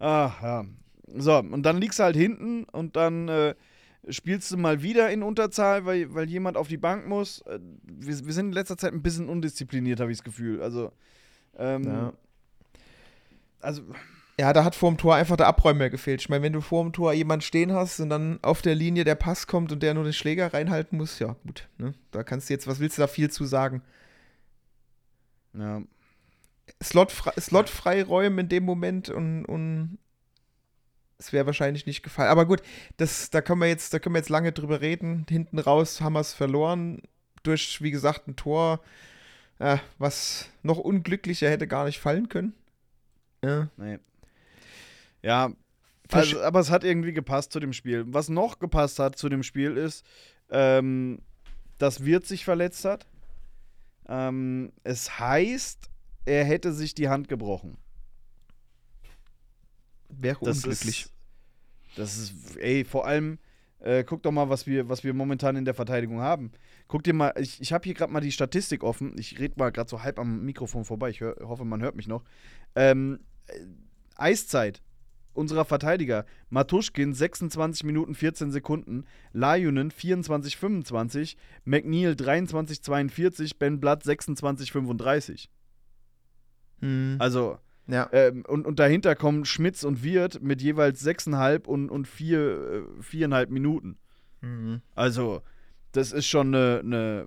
[0.00, 0.64] Ah, ja.
[1.16, 3.54] So, und dann liegst du halt hinten und dann äh,
[4.08, 7.40] spielst du mal wieder in Unterzahl, weil, weil jemand auf die Bank muss.
[7.42, 10.62] Äh, Wir, wir sind in letzter Zeit ein bisschen undiszipliniert, habe ich das Gefühl.
[10.62, 10.92] Also,
[11.58, 12.12] ähm, Ja.
[13.60, 13.82] also
[14.38, 16.22] Ja, da hat vor dem Tor einfach der Abräumer gefehlt.
[16.22, 19.04] Ich meine, wenn du vor dem Tor jemanden stehen hast und dann auf der Linie
[19.04, 21.68] der Pass kommt und der nur den Schläger reinhalten muss, ja, gut.
[21.76, 21.92] Ne?
[22.10, 23.82] Da kannst du jetzt, was willst du da viel zu sagen?
[25.54, 25.82] ja.
[26.82, 29.98] Slot, Slot freiräumen in dem Moment und, und
[31.18, 32.30] es wäre wahrscheinlich nicht gefallen.
[32.30, 32.62] Aber gut,
[32.96, 35.26] das, da können wir jetzt, da können wir jetzt lange drüber reden.
[35.28, 37.02] Hinten raus haben wir es verloren
[37.42, 38.80] durch, wie gesagt, ein Tor,
[39.60, 42.54] äh, was noch unglücklicher hätte gar nicht fallen können.
[43.44, 43.70] Ja.
[43.76, 43.98] Nee.
[45.22, 45.52] Ja,
[46.10, 48.04] also, aber es hat irgendwie gepasst zu dem Spiel.
[48.08, 50.04] Was noch gepasst hat zu dem Spiel ist,
[50.50, 51.20] ähm,
[51.78, 53.06] dass Wirt sich verletzt hat.
[54.08, 55.90] Ähm, es heißt,
[56.24, 57.76] er hätte sich die Hand gebrochen.
[60.08, 61.02] Wäre Das unglücklich.
[61.02, 61.12] Ist,
[61.96, 63.38] das ist, ey, vor allem,
[63.78, 66.50] äh, guck doch mal, was wir, was wir momentan in der Verteidigung haben.
[66.90, 69.16] Guck dir mal, ich, ich habe hier gerade mal die Statistik offen.
[69.16, 71.10] Ich rede mal gerade so halb am Mikrofon vorbei.
[71.10, 72.24] Ich hör, hoffe, man hört mich noch.
[72.74, 73.60] Ähm, äh,
[74.16, 74.82] Eiszeit
[75.32, 76.26] unserer Verteidiger.
[76.48, 85.48] Matuschkin 26 Minuten 14 Sekunden, Lajunen 24 25, McNeil 23 42, Ben Blatt 26 35.
[86.80, 87.16] Hm.
[87.20, 88.08] Also ja.
[88.10, 93.00] ähm, und, und dahinter kommen Schmitz und Wirt mit jeweils 6,5 und, und 4, äh,
[93.00, 93.96] 4,5 Minuten.
[94.40, 94.82] Mhm.
[94.96, 95.42] Also,
[95.92, 96.80] das ist schon eine.
[96.84, 97.26] eine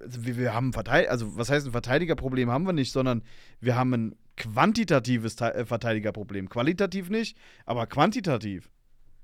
[0.00, 3.24] also wir, wir haben ein also was heißt ein Verteidigerproblem haben wir nicht, sondern
[3.60, 6.48] wir haben ein quantitatives äh, Verteidigerproblem.
[6.48, 8.70] Qualitativ nicht, aber quantitativ.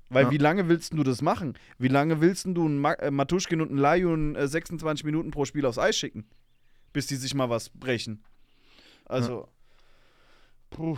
[0.09, 0.31] Weil Ja.
[0.31, 1.57] wie lange willst du das machen?
[1.77, 5.65] Wie lange willst du einen äh, Matuschkin und einen Lajun äh, 26 Minuten pro Spiel
[5.65, 6.25] aufs Eis schicken?
[6.91, 8.21] Bis die sich mal was brechen.
[9.05, 9.47] Also,
[10.69, 10.97] puh.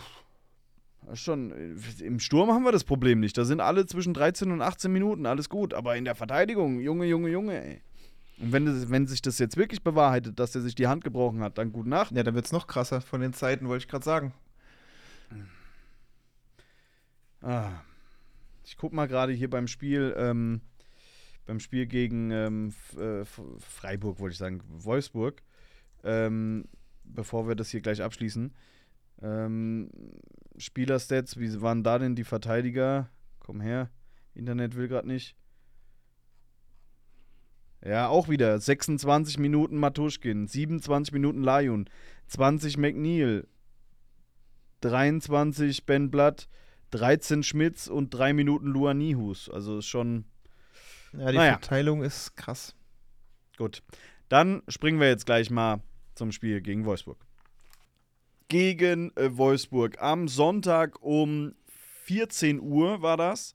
[1.13, 3.37] Schon, äh, im Sturm haben wir das Problem nicht.
[3.37, 5.73] Da sind alle zwischen 13 und 18 Minuten, alles gut.
[5.73, 7.81] Aber in der Verteidigung, Junge, Junge, Junge, ey.
[8.39, 11.41] Und wenn, das, wenn sich das jetzt wirklich bewahrheitet, dass er sich die Hand gebrochen
[11.41, 12.15] hat, dann gute Nacht.
[12.15, 14.33] Ja, dann wird es noch krasser von den Zeiten, wollte ich gerade sagen.
[17.41, 17.71] Ah.
[18.65, 20.61] Ich guck mal gerade hier beim Spiel, ähm,
[21.45, 23.25] beim Spiel gegen ähm, äh,
[23.59, 25.41] Freiburg, wollte ich sagen, Wolfsburg.
[26.03, 26.65] Ähm,
[27.03, 28.53] bevor wir das hier gleich abschließen.
[29.23, 29.89] Ähm,
[30.57, 33.09] Spielerstats, wie waren da denn die Verteidiger?
[33.39, 33.89] Komm her.
[34.35, 35.35] Internet will gerade nicht.
[37.85, 38.59] Ja, auch wieder.
[38.59, 41.89] 26 Minuten Matuschkin, 27 Minuten Lajun,
[42.27, 43.47] 20 McNeil,
[44.81, 46.47] 23 Ben Blatt,
[46.91, 49.49] 13 Schmitz und 3 Minuten Luanihus.
[49.49, 50.25] Also ist schon
[51.13, 51.51] Ja, die Naja.
[51.53, 52.75] Verteilung ist krass.
[53.57, 53.83] gut.
[54.29, 55.81] Dann springen wir jetzt gleich mal
[56.15, 57.25] zum Spiel gegen Wolfsburg.
[58.47, 61.53] Gegen äh, Wolfsburg am Sonntag um
[62.05, 63.53] 14 Uhr war das.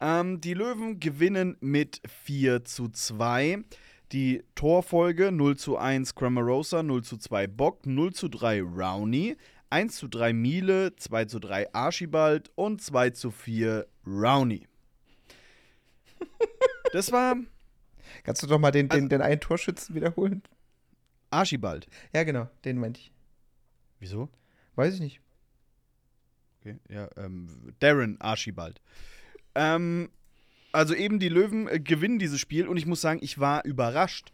[0.00, 3.64] Ähm, die Löwen gewinnen mit 4 zu 2.
[4.12, 9.36] Die Torfolge 0 zu 1 Cramarosa, 0 zu 2 Bock, 0 zu 3 Rowney,
[9.70, 14.66] 1 zu 3 Miele, 2 zu 3 Archibald und 2 zu 4 Rowney.
[16.92, 17.36] Das war
[18.22, 20.42] Kannst du doch mal den, Also- den, den einen Torschützen wiederholen?
[21.30, 21.88] Archibald.
[22.14, 23.12] Ja, genau, den meinte ich.
[24.00, 24.28] Wieso?
[24.74, 25.20] Weiß ich nicht.
[26.60, 28.80] Okay, ja, ähm, Darren Archibald.
[29.54, 30.10] Ähm,
[30.72, 34.32] also eben die Löwen äh, gewinnen dieses Spiel und ich muss sagen, ich war überrascht,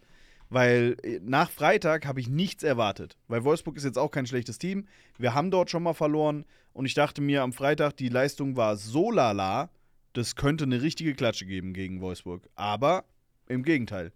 [0.49, 4.59] weil äh, nach Freitag habe ich nichts erwartet, weil Wolfsburg ist jetzt auch kein schlechtes
[4.59, 4.87] Team.
[5.19, 8.77] Wir haben dort schon mal verloren und ich dachte mir am Freitag, die Leistung war
[8.77, 9.71] so lala,
[10.13, 12.49] das könnte eine richtige Klatsche geben gegen Wolfsburg.
[12.55, 13.05] Aber
[13.49, 14.13] im Gegenteil.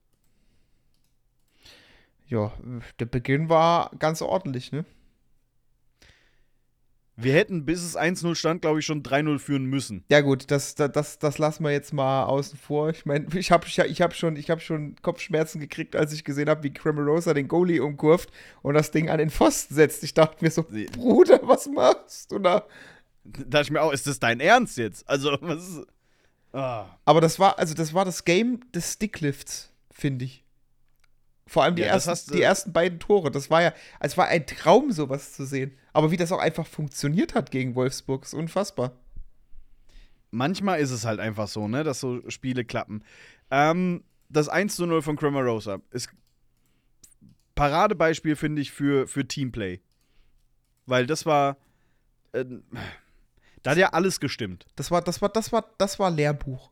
[2.26, 2.52] Ja,
[2.98, 4.85] der Beginn war ganz ordentlich, ne?
[7.16, 10.05] Wir hätten, bis es 1-0 stand, glaube ich, schon 3-0 führen müssen.
[10.11, 12.90] Ja gut, das, das, das, lassen wir jetzt mal außen vor.
[12.90, 16.48] Ich meine, ich habe ich hab schon, ich hab schon Kopfschmerzen gekriegt, als ich gesehen
[16.48, 18.31] habe, wie Cramarosa den Goalie umkurvt
[18.62, 20.03] und das Ding an den Pfosten setzt.
[20.03, 22.64] Ich dachte mir so, Sie- Bruder, was machst du da?
[23.22, 25.09] Da dachte ich mir auch, ist das dein Ernst jetzt?
[25.09, 25.87] Also, was ist.
[26.53, 26.87] Ah.
[27.05, 30.43] Aber das war, also das war das Game des Sticklifts, finde ich.
[31.46, 33.30] Vor allem die, Ja, ersten, die ersten beiden Tore.
[33.30, 35.76] Das war ja, es war ein Traum, sowas zu sehen.
[35.92, 38.92] Aber wie das auch einfach funktioniert hat gegen Wolfsburg, ist unfassbar.
[40.30, 43.04] manchmal ist es halt einfach so, ne, dass so Spiele klappen.
[43.50, 46.09] Ähm, das 1 zu 0 von Cramarosa ist
[47.54, 49.80] Paradebeispiel, finde ich, für, für Teamplay.
[50.87, 51.57] Weil das war.
[52.33, 52.44] Äh,
[53.62, 54.66] da hat ja alles gestimmt.
[54.76, 56.70] Das war, das war, das war, das war Lehrbuch.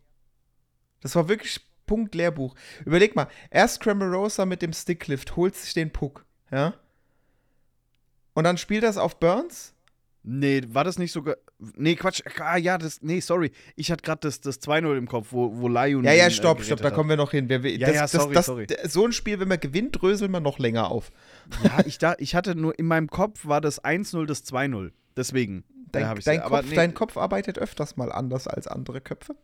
[1.01, 1.61] Das war wirklich
[1.93, 2.55] Punkt Lehrbuch.
[2.87, 6.73] Überleg mal, erst Cramarosa mit dem Sticklift holt sich den Puck, ja?
[8.35, 9.75] Und dann spielt das auf Burns.
[10.23, 11.37] Nee, war das nicht sogar.
[11.77, 12.23] Nee, Quatsch.
[12.39, 13.03] Ah, ja, das.
[13.03, 13.51] Nee, sorry.
[13.77, 16.05] Ich hatte gerade das, das 2-0 im Kopf, wo, wo Lion.
[16.05, 16.95] Ja, ja, äh, stopp, stopp, da hat.
[16.95, 17.49] kommen wir noch hin.
[17.49, 18.67] Wir, wir, Ja, das, ja, sorry, das, das, sorry.
[18.69, 21.11] d- So ein Spiel, wenn man gewinnt, dröseln wir noch länger auf.
[21.65, 24.93] Ja, ich, da, ich hatte nur in meinem Kopf war das 1-0 das 2-0.
[25.17, 25.65] Deswegen.
[25.91, 29.35] Dein, dein, Kopf, nee, dein Kopf arbeitet öfters mal anders als andere Köpfe.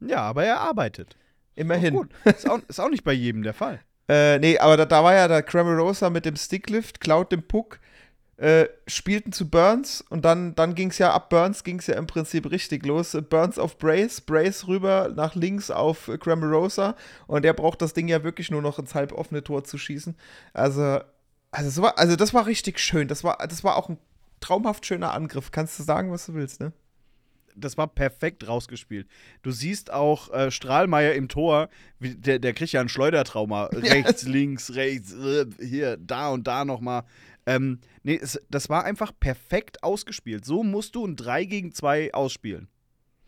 [0.00, 1.16] Ja, aber er arbeitet.
[1.56, 1.94] Immerhin.
[1.94, 2.10] Gut.
[2.24, 3.80] Ist auch, ist auch nicht bei jedem der Fall.
[4.08, 7.80] Äh, nee, aber da, da war ja der Cramarosa mit dem Sticklift, klaut den Puck,
[8.36, 11.96] äh, spielten zu Burns und dann, dann ging es ja ab Burns ging es ja
[11.96, 13.16] im Prinzip richtig los.
[13.28, 16.94] Burns auf Brace, Brace rüber nach links auf Cramarosa
[17.26, 20.14] und der braucht das Ding ja wirklich nur noch ins halboffene Tor zu schießen.
[20.52, 21.00] Also,
[21.50, 23.08] also, so war, also das war richtig schön.
[23.08, 23.98] Das war, das war auch ein
[24.40, 25.50] traumhaft schöner Angriff.
[25.50, 26.72] Kannst du sagen, was du willst, ne?
[27.56, 29.08] Das war perfekt rausgespielt.
[29.42, 33.64] Du siehst auch äh, Strahlmeier im Tor, wie, der, der kriegt ja ein Schleudertrauma.
[33.72, 37.04] Rechts, links, rechts, äh, hier, da und da nochmal.
[37.46, 40.44] Ähm, nee, es, das war einfach perfekt ausgespielt.
[40.44, 42.68] So musst du ein 3 gegen 2 ausspielen.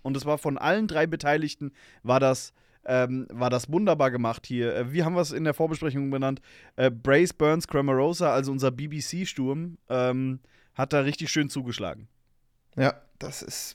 [0.02, 2.52] Und es war von allen drei Beteiligten, war das,
[2.86, 4.74] ähm, war das wunderbar gemacht hier.
[4.74, 6.40] Äh, wie haben wir es in der Vorbesprechung benannt?
[6.76, 10.40] Äh, Brace Burns Cramarosa, also unser BBC-Sturm, ähm,
[10.74, 12.08] hat da richtig schön zugeschlagen.
[12.76, 13.74] Ja, das ist.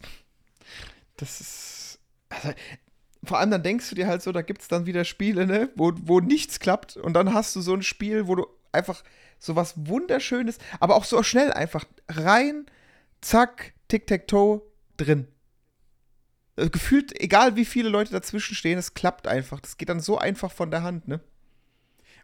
[1.18, 2.00] Das ist.
[2.30, 2.54] Also,
[3.24, 5.70] vor allem dann denkst du dir halt so, da gibt es dann wieder Spiele, ne,
[5.76, 9.04] wo, wo nichts klappt und dann hast du so ein Spiel, wo du einfach
[9.40, 12.66] so was Wunderschönes, aber auch so schnell einfach rein,
[13.22, 14.62] zack, Tic-Tac-Toe,
[14.98, 15.28] drin.
[16.56, 19.60] Äh, Gefühlt, egal wie viele Leute dazwischen stehen, es klappt einfach.
[19.60, 21.20] Das geht dann so einfach von der Hand, ne?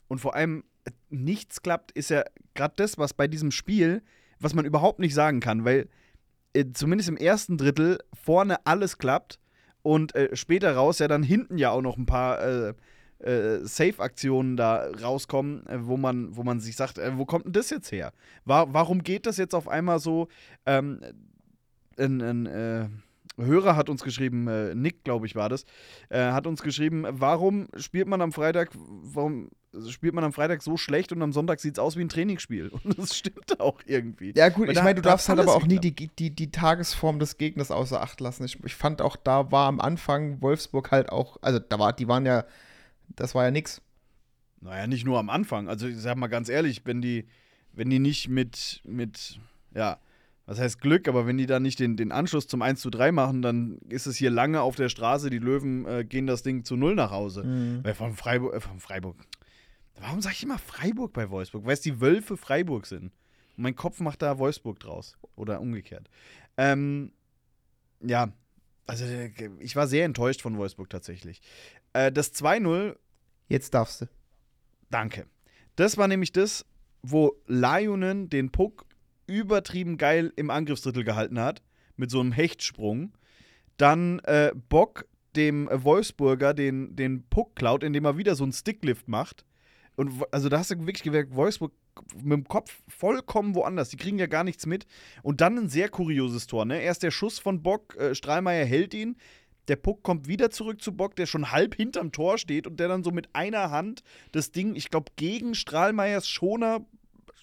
[0.07, 0.63] Und vor allem,
[1.09, 2.23] nichts klappt, ist ja
[2.55, 4.01] gerade das, was bei diesem Spiel,
[4.39, 5.87] was man überhaupt nicht sagen kann, weil
[6.73, 9.39] zumindest im ersten Drittel vorne alles klappt
[9.81, 12.73] und äh, später raus ja dann hinten ja auch noch ein paar äh,
[13.19, 17.53] äh, Safe-Aktionen da rauskommen, äh, wo, man, wo man sich sagt, äh, wo kommt denn
[17.53, 18.13] das jetzt her?
[18.45, 20.27] Wa warum geht das jetzt auf einmal so?
[20.65, 21.01] Ähm,
[21.97, 22.87] ein, ein äh,
[23.37, 25.65] Hörer hat uns geschrieben, äh, Nick, glaube ich, war das,
[26.09, 29.49] äh, hat uns geschrieben, warum spielt man am Freitag, warum
[29.89, 32.69] spielt man am Freitag so schlecht und am Sonntag sieht es aus wie ein Trainingsspiel?
[32.83, 34.33] Und das stimmt auch irgendwie.
[34.35, 36.51] Ja, gut, Weil ich meine, du da darfst halt aber auch nie die, die, die
[36.51, 38.45] Tagesform des Gegners außer Acht lassen.
[38.45, 42.07] Ich, ich fand auch, da war am Anfang Wolfsburg halt auch, also da war, die
[42.07, 42.45] waren ja,
[43.09, 43.81] das war ja nix.
[44.61, 45.69] Naja, nicht nur am Anfang.
[45.69, 47.27] Also ich sag mal ganz ehrlich, wenn die,
[47.73, 49.39] wenn die nicht mit, mit,
[49.75, 49.99] ja,
[50.45, 53.11] was heißt Glück, aber wenn die da nicht den, den Anschluss zum 1 zu 3
[53.11, 56.63] machen, dann ist es hier lange auf der Straße, die Löwen äh, gehen das Ding
[56.63, 57.43] zu 0 nach Hause.
[57.43, 57.83] Mhm.
[57.83, 59.15] Weil von Freiburg, äh, von Freiburg.
[60.01, 61.65] Warum sage ich immer Freiburg bei Wolfsburg?
[61.65, 63.11] Weil es die Wölfe Freiburg sind.
[63.57, 65.17] Und mein Kopf macht da Wolfsburg draus.
[65.35, 66.09] Oder umgekehrt.
[66.57, 67.11] Ähm,
[68.01, 68.31] ja,
[68.87, 71.41] also äh, ich war sehr enttäuscht von Wolfsburg tatsächlich.
[71.93, 72.95] Äh, das 2-0
[73.49, 74.05] Jetzt darfst du.
[74.91, 75.25] Danke.
[75.75, 76.65] Das war nämlich das,
[77.01, 78.85] wo Lionen den Puck
[79.27, 81.61] übertrieben geil im Angriffsdrittel gehalten hat,
[81.95, 83.11] mit so einem Hechtsprung.
[83.77, 89.07] Dann äh, Bock dem Wolfsburger den, den Puck klaut, indem er wieder so einen Sticklift
[89.07, 89.45] macht.
[89.99, 91.73] Und also da hast du wirklich gemerkt, Wolfsburg
[92.23, 93.89] mit dem Kopf vollkommen woanders.
[93.89, 94.87] Die kriegen ja gar nichts mit.
[95.23, 96.63] Und dann ein sehr kurioses Tor.
[96.63, 96.81] Ne?
[96.81, 99.17] Erst der Schuss von Bock, äh, Strahlmeier hält ihn.
[99.67, 102.87] Der Puck kommt wieder zurück zu Bock, der schon halb hinterm Tor steht und der
[102.87, 106.85] dann so mit einer Hand das Ding, ich glaube, gegen Strahlmeiers Schoner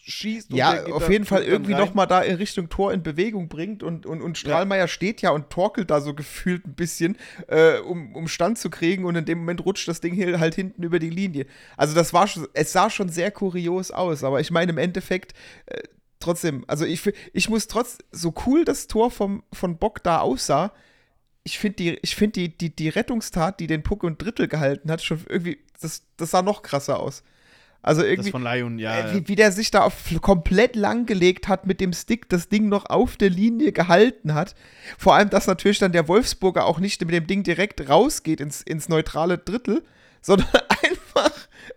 [0.06, 0.52] schießt.
[0.52, 4.22] Ja, auf jeden Fall irgendwie nochmal da in Richtung Tor in Bewegung bringt und, und,
[4.22, 7.16] und Strahlmeier steht ja und torkelt da so gefühlt ein bisschen,
[7.48, 10.54] äh, um, um Stand zu kriegen und in dem Moment rutscht das Ding hier halt
[10.54, 11.46] hinten über die Linie.
[11.76, 15.32] Also das war schon, es sah schon sehr kurios aus, aber ich meine im Endeffekt
[15.66, 15.82] äh,
[16.20, 20.72] trotzdem, also ich, ich muss trotz, so cool das Tor vom, von Bock da aussah,
[21.42, 24.90] ich finde die, ich find die, die, die Rettungstat, die den Puck und Drittel gehalten
[24.90, 27.22] hat, schon irgendwie, das, das sah noch krasser aus.
[27.86, 29.10] Also Das irgendwie, von Lion, ja.
[29.10, 32.68] äh, wie, wie der sich da auf, komplett langgelegt hat mit dem Stick, das Ding
[32.68, 34.56] noch auf der Linie gehalten hat.
[34.98, 38.60] Vor allem, dass natürlich dann der Wolfsburger auch nicht mit dem Ding direkt rausgeht ins,
[38.60, 39.84] ins neutrale Drittel,
[40.20, 40.48] sondern
[40.82, 41.30] einfach,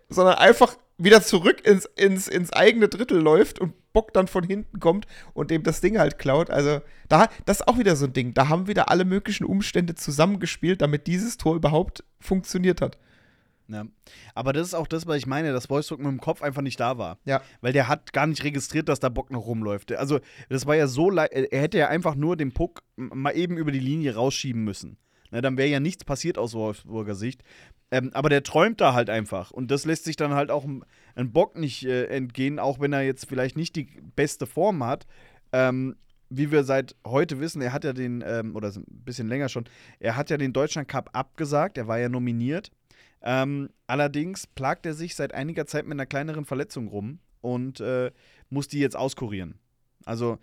[0.08, 4.80] sondern einfach wieder zurück ins, ins, ins eigene Drittel läuft und Bock dann von hinten
[4.80, 6.50] kommt und dem das Ding halt klaut.
[6.50, 8.34] Also, da, das ist auch wieder so ein Ding.
[8.34, 12.98] Da haben wieder alle möglichen Umstände zusammengespielt, damit dieses Tor überhaupt funktioniert hat.
[13.70, 13.84] Ja.
[14.34, 16.80] Aber das ist auch das, was ich meine, dass Wolfsburg mit dem Kopf einfach nicht
[16.80, 17.18] da war.
[17.24, 17.40] Ja.
[17.60, 19.92] Weil der hat gar nicht registriert, dass da Bock noch rumläuft.
[19.92, 21.32] Also, das war ja so leicht.
[21.32, 24.98] Er hätte ja einfach nur den Puck mal eben über die Linie rausschieben müssen.
[25.30, 27.44] Na, dann wäre ja nichts passiert aus Wolfsburger Sicht.
[27.92, 29.50] Ähm, aber der träumt da halt einfach.
[29.50, 32.92] Und das lässt sich dann halt auch ein, ein Bock nicht äh, entgehen, auch wenn
[32.92, 35.06] er jetzt vielleicht nicht die beste Form hat.
[35.52, 35.96] Ähm,
[36.30, 39.64] wie wir seit heute wissen, er hat ja den, ähm, oder ein bisschen länger schon,
[39.98, 42.70] er hat ja den Deutschland Cup abgesagt, er war ja nominiert.
[43.22, 48.10] Ähm, allerdings plagt er sich seit einiger Zeit mit einer kleineren Verletzung rum und äh,
[48.48, 49.54] muss die jetzt auskurieren.
[50.04, 50.38] Also,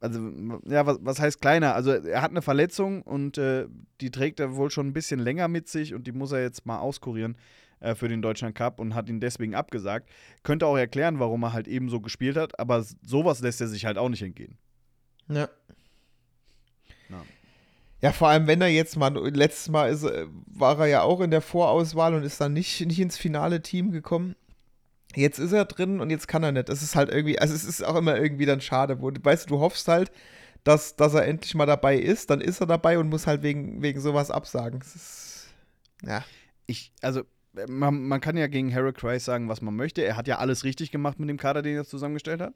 [0.00, 0.30] also
[0.66, 1.74] ja, was, was heißt kleiner?
[1.74, 3.66] Also er hat eine Verletzung und äh,
[4.00, 6.66] die trägt er wohl schon ein bisschen länger mit sich und die muss er jetzt
[6.66, 7.36] mal auskurieren
[7.80, 10.08] äh, für den Deutschland Cup und hat ihn deswegen abgesagt.
[10.42, 13.84] Könnte auch erklären, warum er halt eben so gespielt hat, aber sowas lässt er sich
[13.84, 14.56] halt auch nicht entgehen.
[15.28, 15.48] Ja.
[17.08, 17.24] Ja.
[18.00, 21.20] Ja, vor allem, wenn er jetzt mal, letztes Mal ist, äh, war er ja auch
[21.20, 24.36] in der Vorauswahl und ist dann nicht, nicht ins finale Team gekommen.
[25.14, 26.68] Jetzt ist er drin und jetzt kann er nicht.
[26.68, 29.00] Das ist halt irgendwie, also es ist auch immer irgendwie dann schade.
[29.00, 30.12] Wo, weißt du, du hoffst halt,
[30.62, 33.80] dass, dass er endlich mal dabei ist, dann ist er dabei und muss halt wegen,
[33.80, 34.80] wegen sowas absagen.
[34.80, 35.48] Ist,
[36.02, 36.22] ja.
[36.66, 37.22] ich, also,
[37.68, 40.04] man, man kann ja gegen Harold Kreis sagen, was man möchte.
[40.04, 42.54] Er hat ja alles richtig gemacht mit dem Kader, den er zusammengestellt hat.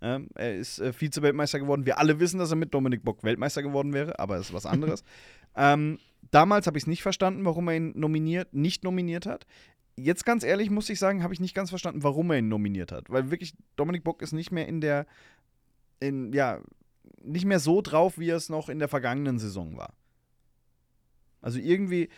[0.00, 1.86] Ähm, er ist äh, Vize-Weltmeister geworden.
[1.86, 4.66] Wir alle wissen, dass er mit Dominik Bock Weltmeister geworden wäre, aber es ist was
[4.66, 5.04] anderes.
[5.56, 5.98] ähm,
[6.30, 9.46] damals habe ich es nicht verstanden, warum er ihn nominiert, nicht nominiert hat.
[9.96, 12.92] Jetzt ganz ehrlich muss ich sagen, habe ich nicht ganz verstanden, warum er ihn nominiert
[12.92, 13.08] hat.
[13.08, 15.06] Weil wirklich, Dominik Bock ist nicht mehr in der,
[16.00, 16.60] in, ja,
[17.22, 19.94] nicht mehr so drauf, wie er es noch in der vergangenen Saison war.
[21.40, 22.08] Also irgendwie,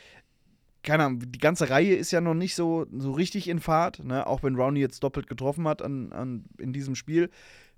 [0.82, 4.26] keine Ahnung, die ganze Reihe ist ja noch nicht so, so richtig in Fahrt, ne?
[4.26, 7.30] auch wenn Rowney jetzt doppelt getroffen hat an, an, in diesem Spiel.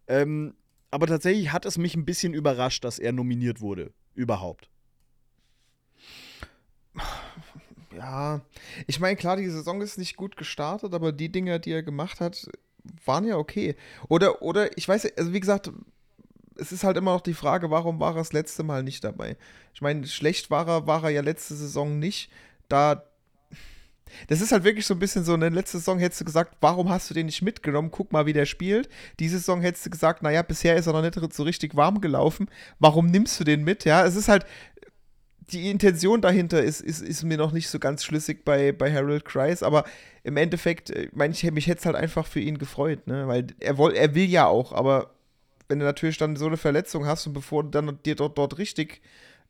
[0.08, 0.54] Ähm,
[0.90, 3.92] aber tatsächlich hat es mich ein bisschen überrascht, dass er nominiert wurde.
[4.14, 4.70] Überhaupt.
[7.94, 8.42] Ja,
[8.86, 12.20] ich meine, klar, die Saison ist nicht gut gestartet, aber die Dinge, die er gemacht
[12.20, 12.48] hat,
[13.04, 13.76] waren ja okay.
[14.08, 15.70] Oder, oder, ich weiß, also wie gesagt,
[16.56, 19.36] es ist halt immer noch die Frage, warum war er das letzte Mal nicht dabei?
[19.74, 22.30] Ich meine, schlecht war er, war er ja letzte Saison nicht.
[22.68, 23.04] Da.
[24.28, 26.56] Das ist halt wirklich so ein bisschen so, in der letzten Saison hättest du gesagt,
[26.60, 27.90] warum hast du den nicht mitgenommen?
[27.90, 28.88] Guck mal, wie der spielt.
[29.18, 32.48] Diese Saison hättest du gesagt, naja, bisher ist er noch nicht so richtig warm gelaufen.
[32.78, 33.84] Warum nimmst du den mit?
[33.84, 34.46] Ja, es ist halt,
[35.52, 39.24] die Intention dahinter ist, ist, ist mir noch nicht so ganz schlüssig bei, bei Harold
[39.24, 39.84] Kreis, aber
[40.22, 43.26] im Endeffekt, äh, mein, ich, mich hätte es halt einfach für ihn gefreut, ne?
[43.28, 45.14] Weil er, woll, er will ja auch, aber
[45.68, 48.59] wenn du natürlich dann so eine Verletzung hast und bevor du dann dir dort, dort
[48.59, 49.00] richtig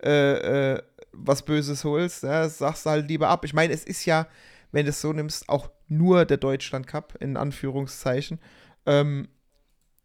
[0.02, 0.82] äh, äh,
[1.24, 3.44] was Böses holst, ja, sagst du halt lieber ab.
[3.44, 4.26] Ich meine, es ist ja,
[4.72, 8.38] wenn du es so nimmst, auch nur der Deutschland Cup, in Anführungszeichen.
[8.86, 9.28] Ähm,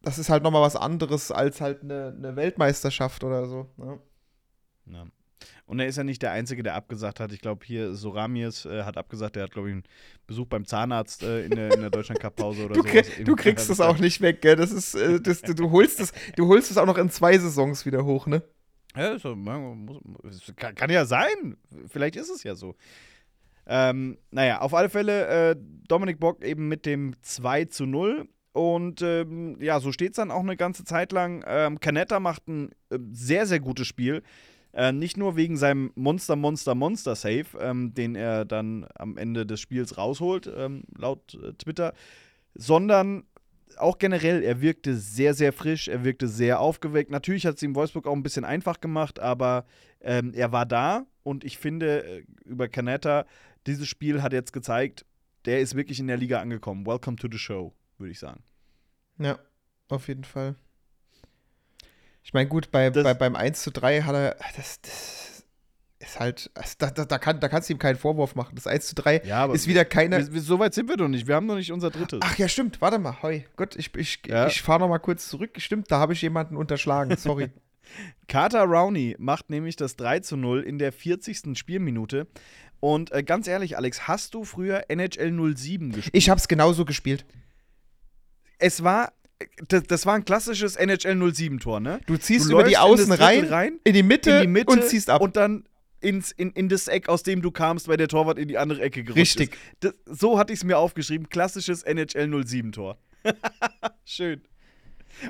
[0.02, 3.70] das ist halt nochmal was anderes als halt eine, eine Weltmeisterschaft oder so.
[3.78, 4.00] Ne?
[4.88, 5.06] Ja.
[5.66, 7.32] Und er ist ja nicht der Einzige, der abgesagt hat.
[7.32, 9.84] Ich glaube, hier Soramies äh, hat abgesagt, der hat, glaube ich, einen
[10.28, 12.84] Besuch beim Zahnarzt äh, in der, in der Deutschland-Cup-Pause oder so.
[12.84, 14.56] krieg, du kriegst das auch nicht weg, gell?
[14.56, 17.38] Das ist, äh, das, du, du holst es, du holst es auch noch in zwei
[17.38, 18.44] Saisons wieder hoch, ne?
[18.96, 20.00] Ja, so, muss,
[20.56, 21.58] kann, kann ja sein.
[21.88, 22.76] Vielleicht ist es ja so.
[23.66, 25.56] Ähm, naja, auf alle Fälle äh,
[25.88, 28.28] Dominik Bock eben mit dem 2 zu 0.
[28.52, 31.44] Und ähm, ja, so steht es dann auch eine ganze Zeit lang.
[31.48, 34.22] Ähm, Canetta macht ein äh, sehr, sehr gutes Spiel.
[34.74, 39.46] Äh, nicht nur wegen seinem Monster, Monster, Monster Save, ähm, den er dann am Ende
[39.46, 41.94] des Spiels rausholt, ähm, laut äh, Twitter,
[42.56, 43.24] sondern
[43.80, 47.12] auch generell, er wirkte sehr, sehr frisch, er wirkte sehr aufgeweckt.
[47.12, 49.66] Natürlich hat es ihm Wolfsburg auch ein bisschen einfach gemacht, aber
[50.02, 53.26] ähm, er war da und ich finde, äh, über Canetta,
[53.66, 55.06] dieses Spiel hat jetzt gezeigt,
[55.46, 56.86] der ist wirklich in der Liga angekommen.
[56.86, 58.44] Welcome to the show, würde ich sagen.
[59.18, 59.40] Ja,
[59.90, 60.56] auf jeden Fall.
[62.24, 64.38] Ich meine, gut, bei, bei, beim 1 zu 3 hat er.
[64.56, 65.33] Das, das
[66.04, 66.52] ist halt.
[66.56, 68.56] also Da, da, da, kann, da kannst du ihm keinen Vorwurf machen.
[68.56, 70.18] Das 1 zu 3 Ja, aber ist wieder keine.
[70.20, 71.28] wir, wir, so weit sind wir doch nicht.
[71.28, 72.20] Wir haben noch nicht unser drittes.
[72.24, 72.82] Ach ja, stimmt.
[72.82, 73.22] Warte mal.
[73.22, 73.46] Hoi.
[73.56, 74.48] Gut, ich, ich, Ja.
[74.48, 75.52] ich fahre noch mal kurz zurück.
[75.58, 77.16] Stimmt, da habe ich jemanden unterschlagen.
[77.18, 77.50] Sorry.
[78.28, 81.58] Carter Rowney macht nämlich das 3 zu 0 in der 40.
[81.58, 82.28] Spielminute.
[82.80, 86.10] Und äh, ganz ehrlich, Alex, hast du früher NHL 07 gespielt?
[86.16, 87.26] ich habe es genauso gespielt.
[88.60, 89.14] es war,
[89.68, 92.00] das, das war ein klassisches NHL 07-Tor, ne?
[92.08, 94.72] Du ziehst Du über die in Außen rein, rein, in die Mitte, in die Mitte
[94.72, 95.22] und ziehst ab.
[95.22, 95.66] Und dann
[96.04, 98.82] ins, in, in das Eck, aus dem du kamst, weil der Torwart in die andere
[98.82, 99.54] Ecke gerutscht Richtig.
[99.54, 99.94] ist.
[100.06, 101.30] Das, so hatte ich es mir aufgeschrieben.
[101.30, 102.98] Klassisches NHL 07-Tor.
[104.06, 104.42] Schön.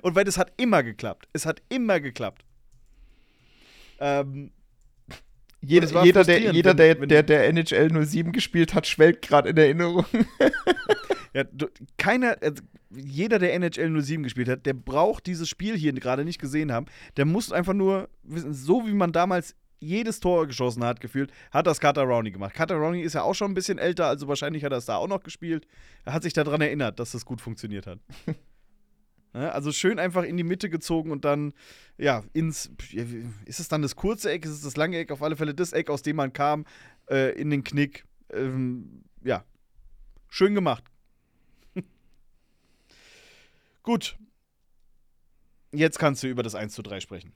[0.02, 1.28] Und weil das hat immer geklappt.
[1.34, 2.44] Es hat immer geklappt.
[4.00, 4.52] Ähm,
[5.62, 9.50] jeder, jeder, der, jeder wenn- der, wenn- der, der NHL 07 gespielt hat, schwelgt gerade
[9.50, 10.06] in Erinnerung.
[11.36, 11.66] Ja, du,
[11.98, 12.62] keiner, also
[12.92, 16.86] jeder, der NHL 07 gespielt hat, der braucht dieses Spiel hier gerade nicht gesehen haben.
[17.18, 21.68] Der muss einfach nur wissen, so wie man damals jedes Tor geschossen hat, gefühlt, hat
[21.68, 22.54] das Carter Rowney gemacht.
[22.54, 24.98] Carter Rowney ist ja auch schon ein bisschen älter, also wahrscheinlich hat er es da
[24.98, 25.68] auch noch gespielt.
[26.06, 28.00] Er hat sich daran erinnert, dass das gut funktioniert hat.
[29.34, 31.54] Also schön einfach in die Mitte gezogen und dann,
[31.98, 32.70] ja, ins.
[33.46, 35.12] Ist es dann das kurze Eck, ist es das lange Eck?
[35.12, 36.66] Auf alle Fälle das Eck, aus dem man kam,
[37.10, 38.06] äh, in den Knick.
[38.32, 39.44] Ähm, ja,
[40.30, 40.84] schön gemacht.
[43.82, 44.18] Gut.
[45.72, 47.34] Jetzt kannst du über das 1 zu 3 sprechen.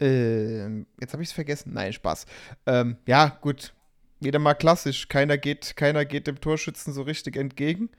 [0.00, 1.72] Ähm, jetzt habe ich es vergessen.
[1.72, 2.26] Nein, Spaß.
[2.66, 3.74] Ähm, ja, gut.
[4.20, 5.08] Wieder mal klassisch.
[5.08, 7.90] Keiner geht, keiner geht dem Torschützen so richtig entgegen.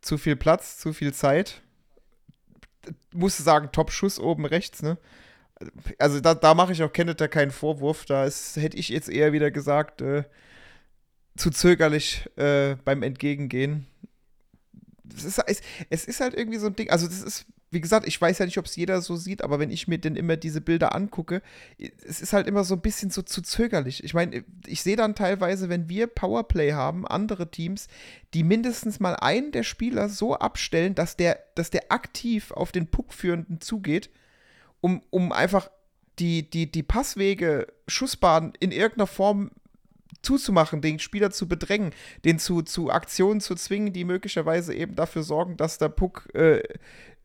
[0.00, 1.62] Zu viel Platz, zu viel Zeit.
[3.12, 4.96] Muss sagen, Top-Schuss oben rechts, ne?
[5.98, 8.04] Also da, da mache ich auch Kenneth keinen Vorwurf.
[8.04, 10.24] Da ist, hätte ich jetzt eher wieder gesagt, äh,
[11.36, 13.86] zu zögerlich äh, beim Entgegengehen.
[15.16, 16.90] Es ist, es, es ist halt irgendwie so ein Ding.
[16.90, 19.58] Also, das ist, wie gesagt, ich weiß ja nicht, ob es jeder so sieht, aber
[19.58, 21.42] wenn ich mir denn immer diese Bilder angucke,
[21.78, 24.02] es ist halt immer so ein bisschen so zu zögerlich.
[24.04, 27.88] Ich meine, ich sehe dann teilweise, wenn wir Powerplay haben, andere Teams,
[28.32, 32.86] die mindestens mal einen der Spieler so abstellen, dass der, dass der aktiv auf den
[32.86, 34.10] Puckführenden zugeht,
[34.80, 35.70] um, um einfach
[36.18, 39.50] die, die, die Passwege, Schussbahn in irgendeiner Form
[40.22, 41.92] zuzumachen, den Spieler zu bedrängen,
[42.24, 46.62] den zu, zu Aktionen zu zwingen, die möglicherweise eben dafür sorgen, dass der Puck äh,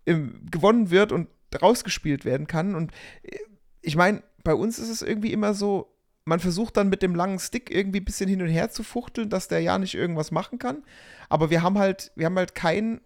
[0.05, 1.27] gewonnen wird und
[1.61, 2.75] rausgespielt werden kann.
[2.75, 2.91] Und
[3.23, 3.37] äh,
[3.81, 5.93] ich meine, bei uns ist es irgendwie immer so,
[6.25, 9.29] man versucht dann mit dem langen Stick irgendwie ein bisschen hin und her zu fuchteln,
[9.29, 10.83] dass der ja nicht irgendwas machen kann.
[11.29, 13.01] Aber wir haben halt, wir haben halt kein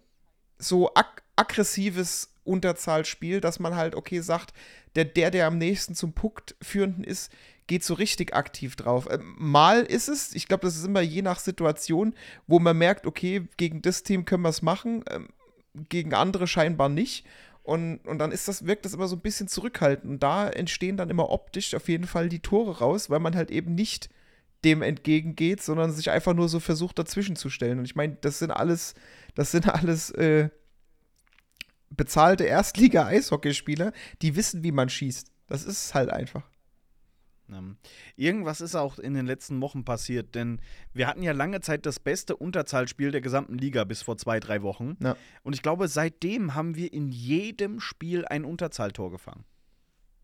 [0.58, 4.52] so ag aggressives Unterzahlspiel, dass man halt, okay, sagt,
[4.96, 7.30] der, der, der am nächsten zum Puck führenden ist,
[7.68, 9.06] geht so richtig aktiv drauf.
[9.08, 12.14] Ähm, mal ist es, ich glaube, das ist immer je nach Situation,
[12.48, 15.28] wo man merkt, okay, gegen das Team können wir es machen, ähm,
[15.88, 17.26] gegen andere scheinbar nicht.
[17.62, 20.10] Und, und dann ist das, wirkt das immer so ein bisschen zurückhaltend.
[20.10, 23.50] Und da entstehen dann immer optisch auf jeden Fall die Tore raus, weil man halt
[23.50, 24.08] eben nicht
[24.64, 27.78] dem entgegengeht, sondern sich einfach nur so versucht, dazwischen zu stellen.
[27.78, 28.94] Und ich meine, das sind alles,
[29.34, 30.48] das sind alles äh,
[31.90, 35.30] bezahlte Erstliga-Eishockeyspieler, die wissen, wie man schießt.
[35.46, 36.42] Das ist halt einfach.
[37.52, 37.76] Ähm,
[38.16, 40.60] Irgendwas ist auch in den letzten Wochen passiert, denn
[40.92, 44.62] wir hatten ja lange Zeit das beste Unterzahlspiel der gesamten Liga bis vor zwei, drei
[44.62, 44.96] Wochen.
[45.02, 45.16] Ja.
[45.42, 49.44] Und ich glaube, seitdem haben wir in jedem Spiel ein Unterzahltor gefangen.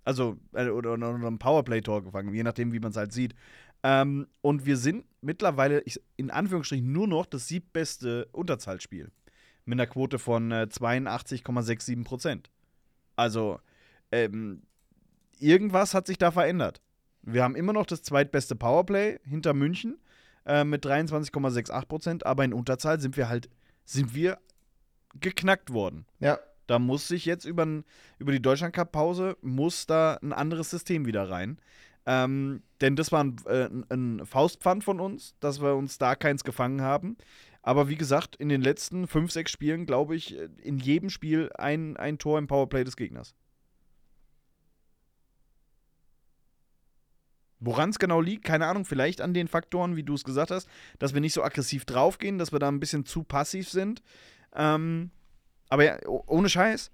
[0.05, 3.35] Also, äh, oder, oder ein Powerplay-Tor gefangen, je nachdem, wie man es halt sieht.
[3.83, 9.11] Ähm, und wir sind mittlerweile, ich, in Anführungsstrichen, nur noch das siebbeste Unterzahlspiel.
[9.67, 12.51] Mit einer Quote von äh, 82,67 Prozent.
[13.17, 13.61] Also,
[14.13, 14.63] ähm,
[15.39, 16.81] irgendwas hat sich da verändert.
[17.27, 19.99] Wir haben immer noch das zweitbeste Powerplay hinter München
[20.47, 23.49] äh, mit 23,68 Prozent, aber in Unterzahl sind wir halt,
[23.85, 24.39] sind wir
[25.21, 26.07] geknackt worden.
[26.21, 26.39] Ja.
[26.67, 27.67] Da muss sich jetzt über,
[28.19, 31.59] über die Deutschland-Cup-Pause, muss da ein anderes System wieder rein.
[32.07, 36.45] Ähm, denn das war ein, äh, ein Faustpfand von uns, dass wir uns da keins
[36.45, 37.17] gefangen haben.
[37.63, 41.51] Aber wie gesagt, in den letzten fünf, sechs Spielen, glaube ich, äh, in jedem Spiel
[41.57, 43.35] ein, ein Tor im Powerplay des Gegners.
[47.65, 50.69] Woran es genau liegt, keine Ahnung, vielleicht an den Faktoren, wie du es gesagt hast,
[50.99, 54.03] dass wir nicht so aggressiv draufgehen, dass wir da ein bisschen zu passiv sind.
[54.55, 55.11] Ähm,
[55.69, 56.91] aber ja, ohne Scheiß,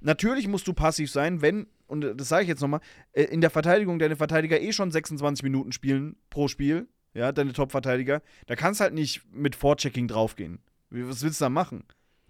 [0.00, 2.80] natürlich musst du passiv sein, wenn, und das sage ich jetzt nochmal,
[3.12, 7.52] äh, in der Verteidigung deine Verteidiger eh schon 26 Minuten spielen pro Spiel, ja, deine
[7.52, 10.60] Top-Verteidiger, da kannst halt nicht mit Vorchecking draufgehen.
[10.90, 11.84] Was willst du da machen?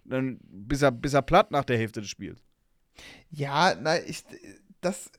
[0.05, 2.43] Dann bist er, bist er platt nach der Hälfte des Spiels.
[3.29, 4.23] Ja, nein, ich,
[4.81, 5.11] das,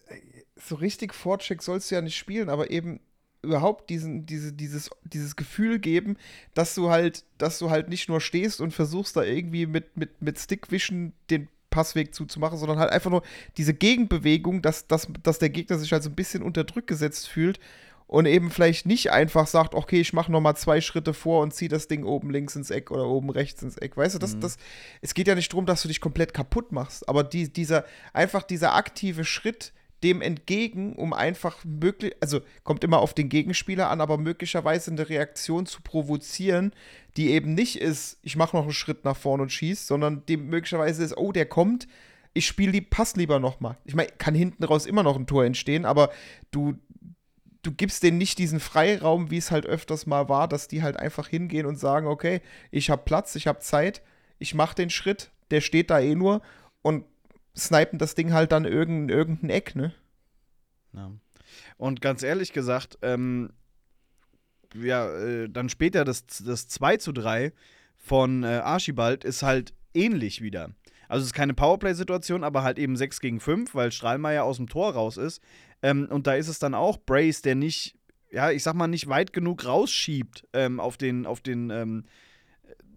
[0.56, 3.00] so richtig Vorcheck sollst du ja nicht spielen, aber eben
[3.42, 6.16] überhaupt diesen, diese, dieses, dieses Gefühl geben,
[6.54, 10.22] dass du halt, dass du halt nicht nur stehst und versuchst da irgendwie mit, mit,
[10.22, 13.22] mit Stickwischen den Passweg zuzumachen, sondern halt einfach nur
[13.56, 17.28] diese Gegenbewegung, dass, dass, dass der Gegner sich halt so ein bisschen unter Druck gesetzt
[17.28, 17.58] fühlt
[18.12, 21.70] und eben vielleicht nicht einfach sagt, okay, ich mache nochmal zwei Schritte vor und ziehe
[21.70, 23.96] das Ding oben links ins Eck oder oben rechts ins Eck.
[23.96, 24.40] Weißt du, das, mhm.
[24.40, 24.58] das,
[25.00, 28.42] es geht ja nicht darum, dass du dich komplett kaputt machst, aber die, dieser, einfach
[28.42, 34.02] dieser aktive Schritt, dem entgegen, um einfach möglich, also kommt immer auf den Gegenspieler an,
[34.02, 36.74] aber möglicherweise eine Reaktion zu provozieren,
[37.16, 40.50] die eben nicht ist, ich mache noch einen Schritt nach vorne und schieße, sondern dem
[40.50, 41.88] möglicherweise ist, oh, der kommt,
[42.34, 43.78] ich spiele die Pass lieber nochmal.
[43.86, 46.10] Ich meine, kann hinten raus immer noch ein Tor entstehen, aber
[46.50, 46.74] du,
[47.62, 50.96] du gibst denen nicht diesen Freiraum, wie es halt öfters mal war, dass die halt
[50.96, 54.02] einfach hingehen und sagen, okay, ich habe Platz, ich habe Zeit,
[54.38, 56.42] ich mache den Schritt, der steht da eh nur
[56.82, 57.04] und
[57.56, 59.94] snipen das Ding halt dann irgendein, irgendein Eck, ne?
[60.92, 61.12] Ja.
[61.76, 63.52] Und ganz ehrlich gesagt, ähm,
[64.74, 67.52] ja, äh, dann später das, das 2 zu 3
[67.98, 70.70] von äh, Archibald ist halt ähnlich wieder.
[71.12, 74.66] Also es ist keine Powerplay-Situation, aber halt eben 6 gegen 5, weil Strahlmeier aus dem
[74.66, 75.42] Tor raus ist.
[75.82, 77.98] Ähm, und da ist es dann auch Brace, der nicht,
[78.30, 82.04] ja, ich sag mal, nicht weit genug rausschiebt ähm, auf den, auf den ähm,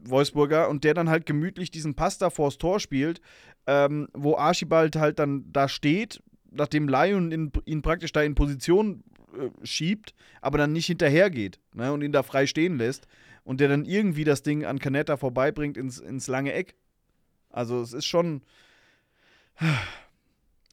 [0.06, 3.20] Wolfsburger und der dann halt gemütlich diesen Pass da vors Tor spielt,
[3.68, 9.04] ähm, wo Archibald halt dann da steht, nachdem Lion in, ihn praktisch da in Position
[9.38, 13.08] äh, schiebt, aber dann nicht hinterhergeht ne, und ihn da frei stehen lässt
[13.44, 16.76] und der dann irgendwie das Ding an Canetta vorbeibringt ins, ins lange Eck.
[17.56, 18.42] Also es ist schon.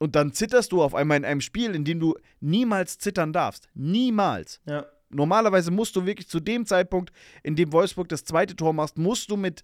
[0.01, 3.69] Und dann zitterst du auf einmal in einem Spiel, in dem du niemals zittern darfst.
[3.75, 4.61] Niemals.
[4.67, 4.87] Ja.
[5.09, 7.13] Normalerweise musst du wirklich zu dem Zeitpunkt,
[7.45, 9.63] in dem Wolfsburg das zweite Tor machst, musst du mit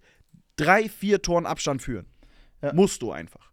[0.55, 2.05] drei, vier Toren Abstand führen.
[2.61, 2.73] Ja.
[2.73, 3.51] Musst du einfach.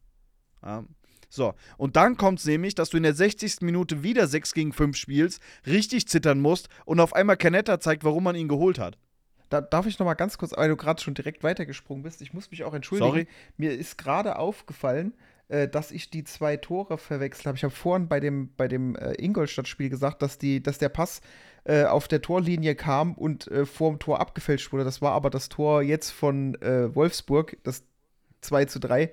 [0.62, 0.85] Ja.
[1.29, 3.62] So, und dann kommt es nämlich, dass du in der 60.
[3.62, 8.23] Minute wieder 6 gegen 5 spielst, richtig zittern musst und auf einmal Canetta zeigt, warum
[8.23, 8.97] man ihn geholt hat.
[9.49, 12.32] Da darf ich noch mal ganz kurz, weil du gerade schon direkt weitergesprungen bist, ich
[12.32, 13.11] muss mich auch entschuldigen.
[13.11, 13.26] Sorry.
[13.57, 15.14] Mir ist gerade aufgefallen,
[15.49, 17.57] äh, dass ich die zwei Tore verwechselt habe.
[17.57, 21.20] Ich habe vorhin bei dem, bei dem äh, Ingolstadt-Spiel gesagt, dass, die, dass der Pass
[21.64, 24.84] äh, auf der Torlinie kam und äh, vor dem Tor abgefälscht wurde.
[24.84, 27.84] Das war aber das Tor jetzt von äh, Wolfsburg, das
[28.40, 29.12] 2 zu 3.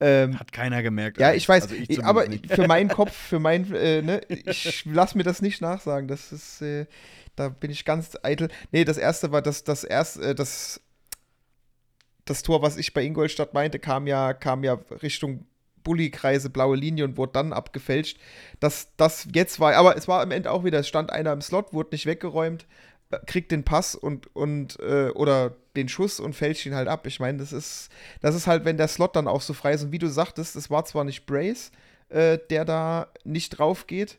[0.00, 1.18] Ähm, Hat keiner gemerkt.
[1.18, 2.52] Ja, ich weiß, also ich aber nicht.
[2.52, 6.06] für meinen Kopf, für mein, äh, ne, ich lass mir das nicht nachsagen.
[6.08, 6.86] Das ist, äh,
[7.34, 8.48] da bin ich ganz eitel.
[8.70, 10.80] Nee, das erste war das, das erste, äh, das,
[12.24, 15.46] das Tor, was ich bei Ingolstadt meinte, kam ja, kam ja Richtung
[15.82, 18.18] Bulli-Kreise, blaue Linie und wurde dann abgefälscht.
[18.60, 21.40] Das, das jetzt war, aber es war am Ende auch wieder, es stand einer im
[21.40, 22.66] Slot, wurde nicht weggeräumt
[23.26, 27.06] kriegt den Pass und, und äh, oder den Schuss und fälscht ihn halt ab.
[27.06, 29.84] Ich meine, das ist, das ist halt, wenn der Slot dann auch so frei ist.
[29.84, 31.70] Und wie du sagtest, es war zwar nicht Brace,
[32.08, 34.18] äh, der da nicht drauf geht,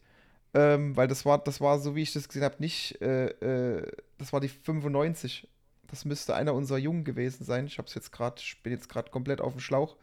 [0.53, 3.91] ähm, weil das war, das war, so wie ich das gesehen habe, nicht, äh, äh
[4.17, 5.47] das war die 95.
[5.87, 7.67] Das müsste einer unserer Jungen gewesen sein.
[7.67, 9.95] Ich hab's jetzt gerade, bin jetzt gerade komplett auf dem Schlauch,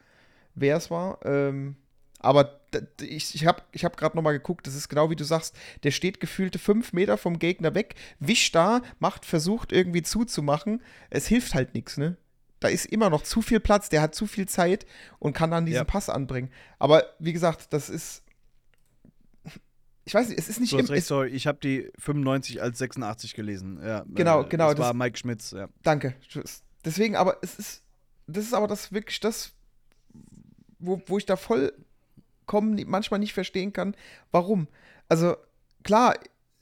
[0.55, 1.19] wer es war.
[1.25, 1.75] Ähm,
[2.19, 2.59] aber
[3.01, 5.91] ich, ich habe ich hab gerade nochmal geguckt, das ist genau wie du sagst, der
[5.91, 10.81] steht gefühlte fünf Meter vom Gegner weg, wischt da, macht, versucht irgendwie zuzumachen.
[11.09, 12.17] Es hilft halt nichts, ne?
[12.59, 14.85] Da ist immer noch zu viel Platz, der hat zu viel Zeit
[15.19, 15.83] und kann dann diesen ja.
[15.83, 16.49] Pass anbringen.
[16.79, 18.23] Aber wie gesagt, das ist.
[20.05, 20.73] Ich weiß nicht, es ist nicht.
[20.73, 23.79] Du hast recht, sorry, ich habe die 95 als 86 gelesen.
[23.83, 24.71] Ja, genau, äh, genau.
[24.71, 25.67] Das war Mike Schmitz, ja.
[25.83, 26.15] Danke.
[26.83, 27.83] Deswegen, aber es ist.
[28.25, 29.53] Das ist aber das wirklich das,
[30.79, 31.71] wo, wo ich da voll
[32.47, 33.95] kommen, manchmal nicht verstehen kann,
[34.31, 34.67] warum.
[35.07, 35.35] Also
[35.83, 36.15] klar,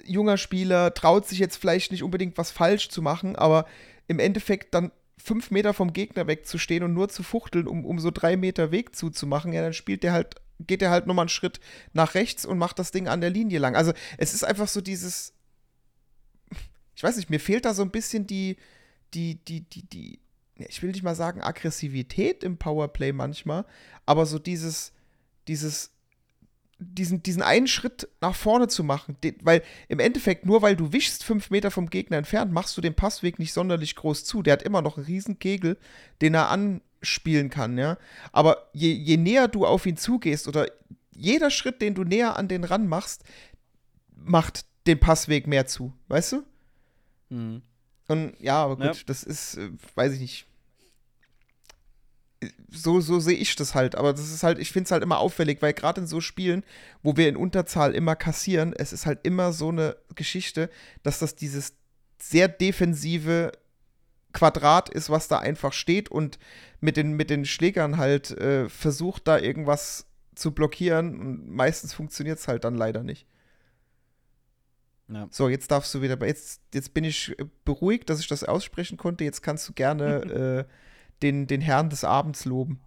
[0.03, 3.65] junger Spieler traut sich jetzt vielleicht nicht unbedingt was falsch zu machen, aber
[4.07, 8.11] im Endeffekt dann fünf Meter vom Gegner wegzustehen und nur zu fuchteln, um, um so
[8.11, 11.59] drei Meter Weg zuzumachen, ja, dann spielt der halt, geht er halt nochmal einen Schritt
[11.93, 13.75] nach rechts und macht das Ding an der Linie lang.
[13.75, 15.33] Also es ist einfach so dieses,
[16.95, 18.57] ich weiß nicht, mir fehlt da so ein bisschen die,
[19.13, 20.19] die, die, die, die,
[20.57, 23.65] ich will nicht mal sagen Aggressivität im Powerplay manchmal,
[24.05, 24.93] aber so dieses,
[25.47, 25.91] dieses
[26.77, 29.15] diesen, diesen einen Schritt nach vorne zu machen.
[29.23, 32.81] Den, weil im Endeffekt, nur weil du wischst fünf Meter vom Gegner entfernt, machst du
[32.81, 34.41] den Passweg nicht sonderlich groß zu.
[34.43, 35.77] Der hat immer noch einen riesen Kegel,
[36.21, 37.97] den er anspielen kann, ja.
[38.33, 40.67] Aber je, je näher du auf ihn zugehst oder
[41.15, 43.23] jeder Schritt, den du näher an den ran machst,
[44.13, 46.43] macht den Passweg mehr zu, weißt du?
[47.29, 47.61] Mhm.
[48.07, 49.03] Und ja, aber gut, Ja.
[49.05, 50.47] das ist, äh, weiß ich nicht.
[52.69, 53.95] So, so sehe ich das halt.
[53.95, 56.63] Aber das ist halt, ich finde es halt immer auffällig, weil gerade in so Spielen,
[57.03, 60.69] wo wir in Unterzahl immer kassieren, es ist halt immer so eine Geschichte,
[61.03, 61.73] dass das dieses
[62.19, 63.51] sehr defensive
[64.33, 66.39] Quadrat ist, was da einfach steht und
[66.81, 71.19] mit den, mit den Schlägern halt äh, versucht, da irgendwas zu blockieren.
[71.19, 73.25] Und meistens funktioniert es halt dann leider nicht.
[75.07, 75.27] Ja.
[75.29, 76.23] So, jetzt darfst du wieder.
[76.25, 79.23] Jetzt, jetzt bin ich äh, beruhigt, dass ich das aussprechen konnte.
[79.23, 80.71] Jetzt kannst du gerne äh,
[81.25, 82.79] den, den Herrn des Abends loben.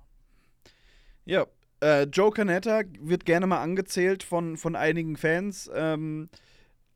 [1.24, 1.47] Ja,
[1.82, 6.28] äh, Joe Canetta wird gerne mal angezählt von, von einigen Fans, ähm,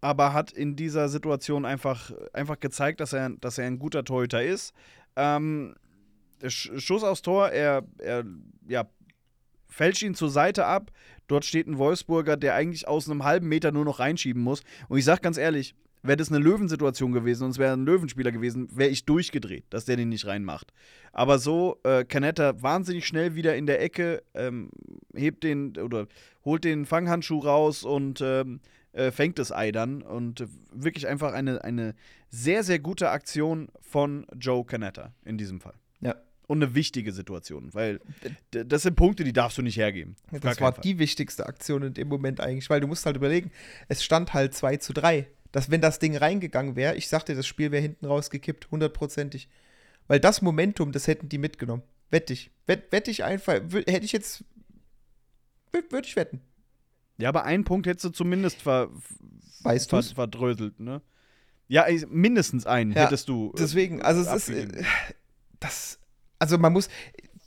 [0.01, 4.43] aber hat in dieser Situation einfach, einfach gezeigt, dass er, dass er ein guter Torhüter
[4.43, 4.73] ist.
[5.17, 5.75] Ähm,
[6.47, 8.25] Sch Schuss aufs Tor, er, er
[8.67, 8.89] ja,
[9.69, 10.91] fälscht ihn zur Seite ab.
[11.27, 14.63] Dort steht ein Wolfsburger, der eigentlich aus einem halben Meter nur noch reinschieben muss.
[14.89, 18.33] Und ich sag ganz ehrlich, wäre das eine Löwensituation gewesen und es wäre ein Löwenspieler
[18.33, 20.73] gewesen, wäre ich durchgedreht, dass der den nicht reinmacht.
[21.13, 24.71] Aber so, äh, Canetta wahnsinnig schnell wieder in der Ecke, ähm,
[25.15, 26.07] hebt den oder
[26.45, 28.61] holt den Fanghandschuh raus und ähm,
[28.93, 30.03] äh, fängt das Ei dann.
[30.03, 31.95] Und wirklich einfach eine, eine
[32.29, 35.75] sehr, sehr gute Aktion von Joe Canetta in diesem Fall.
[36.01, 36.17] Ja.
[36.49, 38.01] Und eine wichtige Situation, weil
[38.51, 40.17] das sind Punkte, die darfst du nicht hergeben.
[40.33, 40.83] Das war Fall.
[40.83, 43.51] die wichtigste Aktion in dem Moment eigentlich, weil du musst halt überlegen,
[43.89, 45.29] es stand halt 2 zu 3.
[45.53, 49.49] Dass, wenn das Ding reingegangen wäre, ich sagte, das Spiel wäre hinten rausgekippt, hundertprozentig.
[50.09, 51.83] Weil das Momentum, das hätten die mitgenommen.
[52.11, 52.51] Wette ich.
[52.67, 54.45] Wett, wette ich einfach, hätte ich jetzt.
[55.73, 56.41] Würde ich wetten.
[57.19, 58.91] Ja, aber einen Punkt hättest du zumindest ver,
[59.63, 60.13] Weißt ver, du's?
[60.13, 61.01] verdröselt, ne?
[61.69, 63.51] Ja, mindestens einen Ja, hättest du.
[63.55, 64.51] äh, Deswegen, also es ist.
[64.51, 64.75] abgegeben.
[64.79, 64.85] äh,
[65.61, 65.99] Das.
[66.39, 66.89] Also man muss.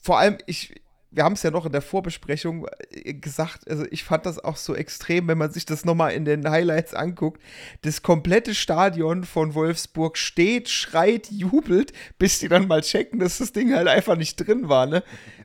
[0.02, 0.74] Vor allem, ich.
[1.16, 4.58] Wir haben es ja noch in der Vorbesprechung äh, gesagt, also ich fand das auch
[4.58, 7.42] so extrem, wenn man sich das nochmal in den Highlights anguckt.
[7.84, 13.54] Das komplette Stadion von Wolfsburg steht, schreit, jubelt, bis die dann mal checken, dass das
[13.54, 15.04] Ding halt einfach nicht drin war, ne?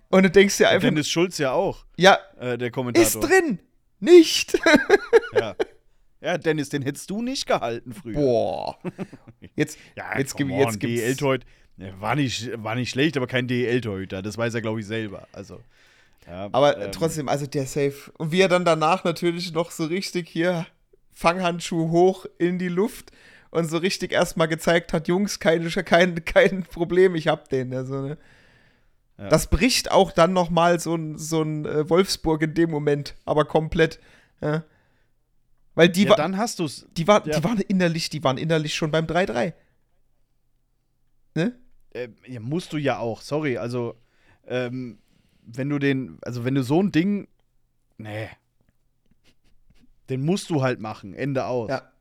[0.09, 3.07] Und du denkst dir einfach, Dennis Schulz ja auch, ja, äh, der Kommentator.
[3.23, 3.61] ist drin!
[4.01, 4.59] Nicht!
[5.33, 5.55] Ja.
[6.21, 8.15] ja, Dennis, den hättest du nicht gehalten früher.
[8.15, 8.79] Boah.
[9.55, 11.21] Jetzt, Ja, jetzt, gibt- on, jetzt gibt's.
[11.99, 14.23] War nicht, war nicht schlecht, aber kein DEL-Torhüter.
[14.23, 15.27] Das weiß er, glaube ich, selber.
[15.33, 15.61] Also.
[16.27, 17.95] Ja, Aber äh, ähm, trotzdem, also der Safe.
[18.19, 20.67] Und wie er dann danach natürlich noch so richtig hier
[21.13, 23.13] Fanghandschuh hoch in die Luft
[23.51, 27.75] und so richtig erstmal gezeigt hat, Jungs, keine, kein, kein Problem, ich hab den.
[27.75, 28.19] Also, ne?
[29.19, 29.29] Ja.
[29.29, 33.15] Das bricht auch dann noch mal so ein, so ein äh, Wolfsburg in dem Moment,
[33.25, 34.01] aber komplett.
[34.41, 34.65] Ja?
[35.75, 36.87] Weil die, ja, war, dann hast du es.
[36.97, 39.53] die, war, die waren innerlich, die waren innerlich schon beim 3-3.
[41.35, 41.55] Ne?
[41.91, 43.21] Äh, ja, musst du ja auch.
[43.21, 43.97] Sorry, also.
[44.47, 44.99] Ähm,
[45.43, 46.19] wenn du den.
[46.23, 47.29] Also, wenn du so ein Ding.
[47.99, 48.29] Nee.
[50.09, 51.15] Den musst du halt machen.
[51.15, 51.71] Ende aus.
[51.71, 51.93] Ja.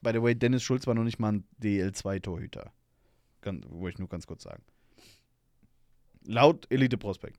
[0.00, 2.72] By the way, Dennis Schulz war noch nicht mal ein DL2-Torhüter.
[3.40, 4.62] Ganz, wollte ich nur ganz kurz sagen.
[6.24, 7.38] Laut Elite Prospekt.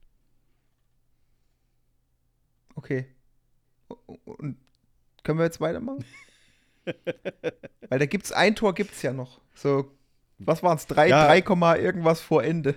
[2.76, 3.05] Okay.
[4.26, 4.57] Und
[5.24, 6.03] können wir jetzt weitermachen?
[6.86, 9.41] Weil da gibt's ein Tor gibt's ja noch.
[9.53, 9.91] So,
[10.39, 10.87] was waren's?
[10.87, 11.27] Drei, Ja.
[11.27, 12.75] 3, Komma irgendwas vor Ende.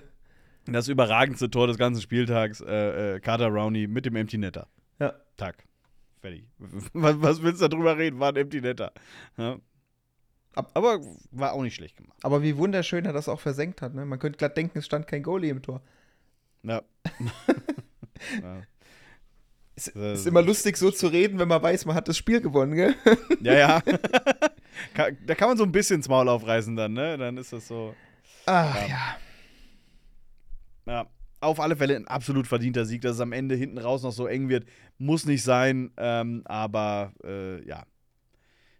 [0.66, 4.68] Das überragendste Tor des ganzen Spieltags, äh, äh, Carter Rowney mit dem Empty Netter.
[5.00, 5.14] Ja.
[5.36, 5.64] Tag.
[6.20, 6.44] Fertig.
[6.92, 8.20] Was, was willst du darüber reden?
[8.20, 8.92] War ein Empty Netter.
[9.36, 9.56] Ja.
[10.54, 11.00] Ab- Aber
[11.32, 12.16] war auch nicht schlecht gemacht.
[12.22, 13.94] Aber wie wunderschön er das auch versenkt hat.
[13.94, 14.04] Ne?
[14.06, 15.82] Man könnte glatt denken, es stand kein Goalie im Tor.
[16.62, 16.82] Ja.
[18.42, 18.62] ja.
[19.74, 22.40] Es Äh, ist immer lustig, so zu reden, wenn man weiß, man hat das Spiel
[22.40, 22.94] gewonnen, gell?
[23.40, 23.82] Ja, ja.
[24.94, 27.18] Da kann man so ein bisschen ins Maul aufreißen dann, ne?
[27.18, 27.94] Dann ist das so.
[28.46, 28.86] Ach Ja.
[28.86, 29.16] ja.
[30.86, 31.06] Ja,
[31.40, 34.26] auf alle Fälle ein absolut verdienter Sieg, dass es am Ende hinten raus noch so
[34.26, 34.64] eng wird.
[34.98, 37.84] Muss nicht sein, ähm, aber äh, ja.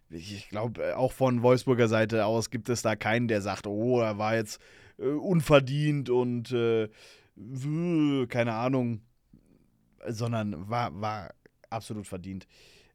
[0.09, 4.19] Ich, glaube, auch von Wolfsburger Seite aus gibt es da keinen, der sagt, oh, er
[4.19, 4.61] war jetzt
[4.99, 6.87] äh, unverdient und äh,
[8.27, 9.01] keine Ahnung,
[10.07, 11.33] sondern war, war
[11.71, 12.47] absolut verdient.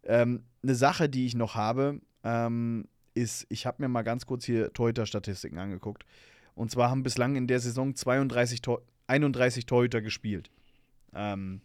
[0.05, 4.45] Ähm, eine Sache, die ich noch habe, ähm, ist, ich habe mir mal ganz kurz
[4.45, 6.05] hier Torhüter-Statistiken angeguckt.
[6.55, 10.51] Und zwar haben bislang in der Saison 32 Tor 31 Torhüter gespielt.
[11.15, 11.61] Ähm,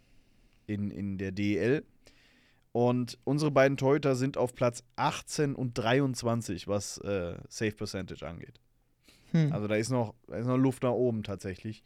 [0.67, 1.83] in, in der DEL.
[2.71, 8.59] Und unsere beiden Torhüter sind auf Platz 18 und 23, was äh, Safe Percentage angeht.
[9.31, 9.51] Hm.
[9.51, 11.83] Also da ist noch, da ist noch Luft nach oben tatsächlich.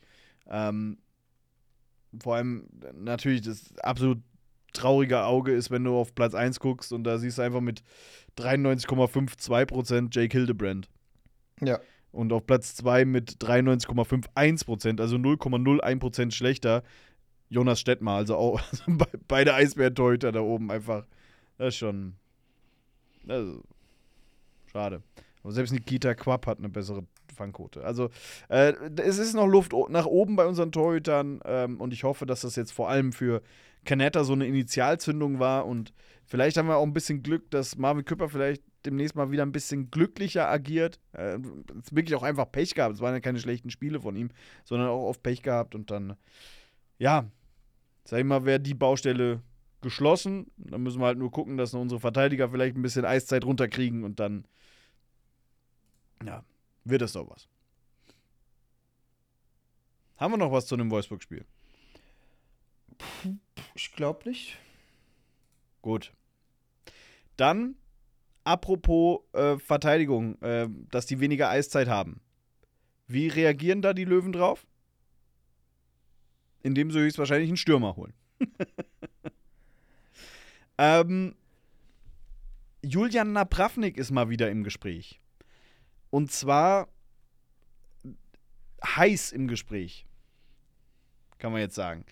[0.47, 0.97] Ähm,
[2.21, 4.19] vor allem natürlich das absolut
[4.77, 7.83] traurige Auge ist, wenn du auf Platz 1 guckst und da siehst du einfach mit
[8.37, 10.89] 93,52% Jake Hildebrand.
[11.61, 11.79] Ja.
[12.11, 16.83] Und auf Platz 2 mit 93,51%, also 0,01% schlechter,
[17.49, 18.17] Jonas Stettmar.
[18.17, 21.05] Also auch also be- beide Eisbären-Torhüter da oben einfach.
[21.57, 22.15] Das ist schon.
[23.27, 23.59] Ist
[24.71, 25.01] schade.
[25.43, 27.03] Aber selbst Nikita Quapp hat eine bessere
[27.35, 27.83] Fangquote.
[27.83, 28.09] Also
[28.49, 32.41] äh, es ist noch Luft nach oben bei unseren Torhütern ähm, und ich hoffe, dass
[32.41, 33.41] das jetzt vor allem für
[33.87, 35.93] Canetta so eine Initialzündung war und
[36.25, 39.51] vielleicht haben wir auch ein bisschen Glück, dass Marvin Küpper vielleicht demnächst mal wieder ein
[39.51, 40.99] bisschen glücklicher agiert.
[41.13, 41.39] Äh,
[41.91, 42.95] wirklich auch einfach Pech gehabt.
[42.95, 44.29] Es waren ja keine schlechten Spiele von ihm,
[44.65, 46.15] sondern auch oft Pech gehabt und dann,
[46.99, 47.25] ja,
[48.03, 49.41] sag ich mal, wäre die Baustelle
[49.81, 50.51] geschlossen.
[50.57, 54.19] Dann müssen wir halt nur gucken, dass unsere Verteidiger vielleicht ein bisschen Eiszeit runterkriegen und
[54.19, 54.45] dann,
[56.25, 56.43] ja,
[56.83, 57.47] wird das doch was.
[60.17, 61.45] Haben wir noch was zu dem Wolfsburg-Spiel?
[63.75, 64.57] Ich glaube nicht.
[65.81, 66.13] Gut.
[67.35, 67.75] Dann,
[68.43, 72.21] apropos äh, Verteidigung, äh, dass die weniger Eiszeit haben.
[73.07, 74.65] Wie reagieren da die Löwen drauf?
[76.63, 78.13] Indem sie höchstwahrscheinlich einen Stürmer holen.
[80.77, 81.35] ähm,
[82.83, 85.21] Julian Napravnik ist mal wieder im Gespräch.
[86.09, 86.89] Und zwar
[88.83, 90.05] heiß im Gespräch.
[91.37, 92.05] Kann man jetzt sagen.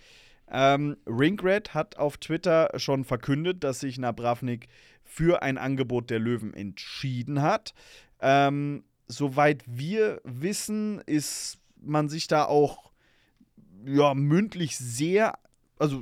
[0.51, 4.67] Ähm, Ringred hat auf Twitter schon verkündet, dass sich Nabravnik
[5.03, 7.73] für ein Angebot der Löwen entschieden hat.
[8.19, 12.91] Ähm, soweit wir wissen, ist man sich da auch
[13.85, 15.37] ja, mündlich sehr,
[15.77, 16.01] also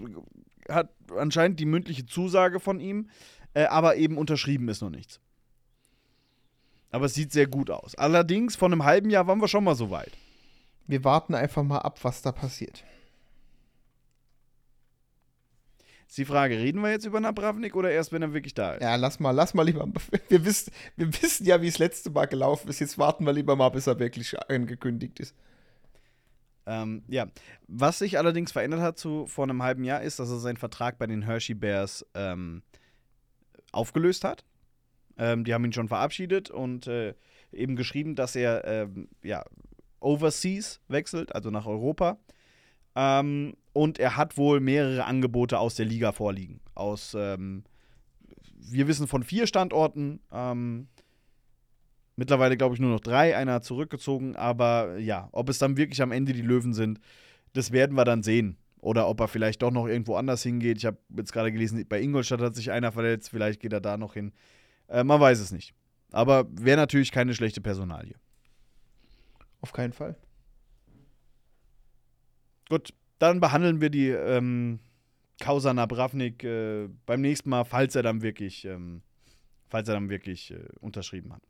[0.70, 3.10] hat anscheinend die mündliche Zusage von ihm,
[3.54, 5.20] äh, aber eben unterschrieben ist noch nichts.
[6.92, 7.96] Aber es sieht sehr gut aus.
[7.96, 10.12] Allerdings, vor einem halben Jahr waren wir schon mal so weit.
[10.86, 12.84] Wir warten einfach mal ab, was da passiert.
[16.14, 18.84] Ist die Frage, reden wir jetzt über Nabravnik oder erst, wenn er wirklich da ist?
[18.84, 19.88] Ja, lass mal, lass mal lieber.
[20.30, 22.80] Wir wissen, wir wissen ja, wie es letzte Mal gelaufen ist.
[22.80, 25.36] Jetzt warten wir lieber mal, bis er wirklich angekündigt ist.
[26.68, 27.26] Ähm, ja,
[27.68, 31.00] was sich allerdings verändert hat zu vor einem halben Jahr ist, dass er seinen Vertrag
[31.00, 32.62] bei den Hershey Bears ähm,
[33.72, 34.46] aufgelöst hat.
[35.18, 37.16] Ähm, die haben ihn schon verabschiedet und äh,
[37.52, 39.44] eben geschrieben, dass er ähm, ja,
[40.00, 42.20] overseas wechselt, also nach Europa.
[42.96, 46.60] Ähm, und er hat wohl mehrere Angebote aus der Liga vorliegen.
[46.76, 47.64] Aus, ähm,
[48.56, 50.20] wir wissen von vier Standorten.
[50.32, 50.88] Ähm,
[52.16, 53.36] mittlerweile, glaube ich, nur noch drei.
[53.36, 54.36] Einer zurückgezogen.
[54.36, 57.00] Aber ja, ob es dann wirklich am Ende die Löwen sind,
[57.54, 58.58] das werden wir dann sehen.
[58.80, 60.78] Oder ob er vielleicht doch noch irgendwo anders hingeht.
[60.78, 63.30] Ich habe jetzt gerade gelesen, bei Ingolstadt hat sich einer verletzt.
[63.30, 64.34] Vielleicht geht er da noch hin.
[64.88, 65.74] Äh, man weiß es nicht.
[66.12, 68.16] Aber wäre natürlich keine schlechte Personalie.
[69.62, 70.16] Auf keinen Fall.
[72.74, 74.80] Gut, dann behandeln wir die ähm,
[75.40, 79.04] Causa Nabravnik äh, beim nächsten Mal, falls er dann wirklich, ähm,
[79.70, 81.44] falls er dann wirklich äh, unterschrieben hat.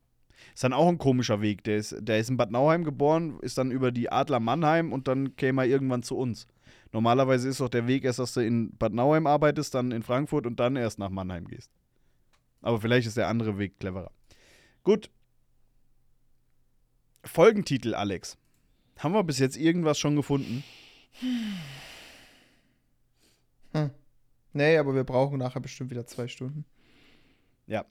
[0.53, 1.63] Ist dann auch ein komischer Weg.
[1.63, 5.07] Der ist, der ist in Bad Nauheim geboren, ist dann über die Adler Mannheim und
[5.07, 6.45] dann käme er irgendwann zu uns.
[6.91, 10.45] Normalerweise ist doch der Weg erst, dass du in Bad Nauheim arbeitest, dann in Frankfurt
[10.45, 11.71] und dann erst nach Mannheim gehst.
[12.61, 14.11] Aber vielleicht ist der andere Weg cleverer.
[14.83, 15.09] Gut.
[17.23, 18.37] Folgentitel, Alex.
[18.97, 20.65] Haben wir bis jetzt irgendwas schon gefunden?
[24.53, 26.65] Nee, aber wir brauchen nachher bestimmt wieder zwei Stunden.
[27.67, 27.85] Ja.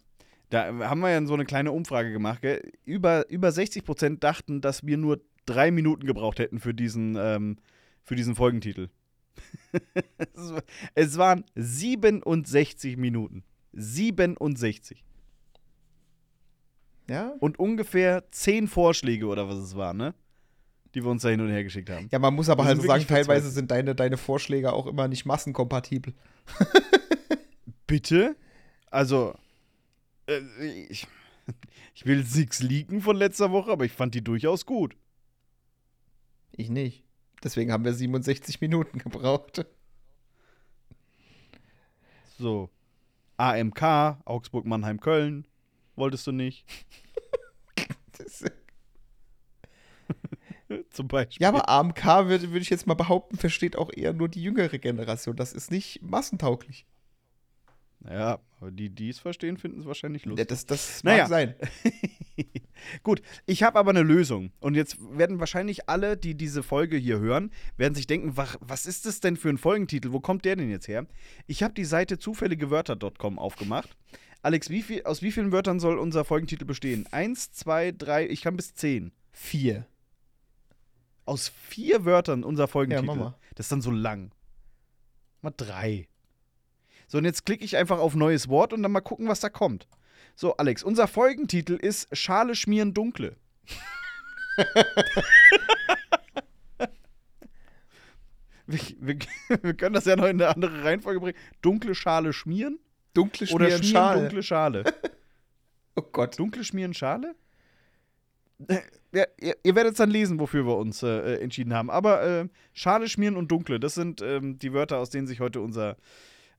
[0.49, 2.43] Da haben wir ja so eine kleine Umfrage gemacht.
[2.43, 2.73] Gell?
[2.85, 7.57] Über, über 60 Prozent dachten, dass wir nur drei Minuten gebraucht hätten für diesen, ähm,
[8.05, 8.91] für diesen Folgentitel.
[10.95, 13.45] es waren 67 Minuten.
[13.73, 15.03] 67.
[17.09, 17.35] Ja?
[17.41, 20.15] Und ungefähr 10 Vorschläge oder was es war, ne?
[20.95, 22.09] Die wir uns da hin und her geschickt haben.
[22.11, 25.25] Ja, man muss aber halt so sagen, teilweise sind deine, deine Vorschläge auch immer nicht
[25.25, 26.13] massenkompatibel.
[27.87, 28.37] Bitte?
[28.91, 29.35] Also,
[30.27, 30.41] äh,
[30.89, 31.07] ich,
[31.95, 34.97] ich will nichts leaken von letzter Woche, aber ich fand die durchaus gut.
[36.53, 37.05] Ich nicht.
[37.43, 39.65] Deswegen haben wir 67 Minuten gebraucht.
[42.39, 42.71] So.
[43.37, 43.83] AMK,
[44.25, 45.47] Augsburg, Mannheim, Köln.
[45.97, 46.65] Wolltest du nicht?
[48.19, 48.45] Das,
[50.91, 51.43] Zum Beispiel.
[51.43, 54.79] ja, aber AMK würde würd ich jetzt mal behaupten, versteht auch eher nur die jüngere
[54.79, 55.37] Generation.
[55.37, 56.87] Das ist nicht massentauglich.
[58.09, 60.49] Ja, aber die, die es verstehen, finden es wahrscheinlich Ja, lustig.
[60.49, 61.23] das das Naja.
[61.23, 61.55] mag sein.
[63.05, 64.51] Gut, ich habe aber eine Lösung.
[64.59, 68.87] Und jetzt werden wahrscheinlich alle, die diese Folge hier hören, werden sich denken, was, was
[68.87, 70.13] ist das denn für ein Folgentitel?
[70.13, 71.07] Wo kommt der denn jetzt her?
[71.47, 73.97] Ich habe die Seite zufälligewörter.com aufgemacht.
[74.43, 77.07] Alex, wie viel, aus wie vielen Wörtern soll unser Folgentitel bestehen?
[77.13, 79.13] Eins, zwei, drei, ich kann bis zehn.
[79.31, 79.87] Vier.
[81.25, 83.15] Aus vier Wörtern unser Ja, Folgentitel.
[83.17, 83.35] mal.
[83.55, 84.33] Das ist dann so lang.
[85.41, 86.09] Mal drei.
[87.07, 89.49] So, und jetzt klicke ich einfach auf neues Wort und dann mal gucken, was da
[89.51, 89.87] kommt.
[90.35, 93.37] So, Alex, unser Folgentitel ist Schale schmieren dunkle.
[98.67, 99.17] wir, wir,
[99.63, 101.39] wir können das ja noch in eine andere Reihenfolge bringen.
[101.61, 102.79] Dunkle Schale schmieren
[103.15, 104.21] Dunkle oder Schmieren schmieren Schale.
[104.21, 104.85] dunkle Schale.
[105.95, 106.39] Oh Gott.
[106.39, 107.35] Dunkle schmieren Schale?
[108.69, 108.81] Äh,
[109.15, 111.91] Ja, ihr, ihr werdet es dann lesen, wofür wir uns äh, äh, entschieden haben.
[111.91, 115.61] Aber äh, Schale, Schmieren und Dunkle, das sind ähm, die Wörter, aus denen sich heute
[115.61, 115.97] unser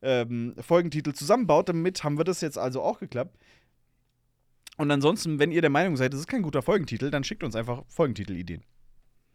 [0.04, 1.70] ähm, Folgentitel zusammenbaut.
[1.70, 3.36] Damit haben wir das jetzt also auch geklappt.
[4.78, 7.56] Und ansonsten, wenn ihr der Meinung seid, das ist kein guter Folgentitel, dann schickt uns
[7.56, 8.64] einfach Folgentitelideen.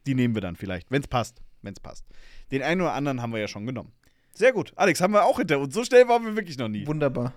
[0.07, 1.43] Die nehmen wir dann vielleicht, wenn es passt.
[1.63, 2.05] Wenn es passt.
[2.53, 3.93] Den einen oder anderen haben wir ja schon genommen.
[4.33, 4.73] Sehr gut.
[4.77, 5.75] Alex, haben wir auch hinter uns.
[5.75, 6.87] So schnell waren wir wirklich noch nie.
[6.87, 7.35] Wunderbar.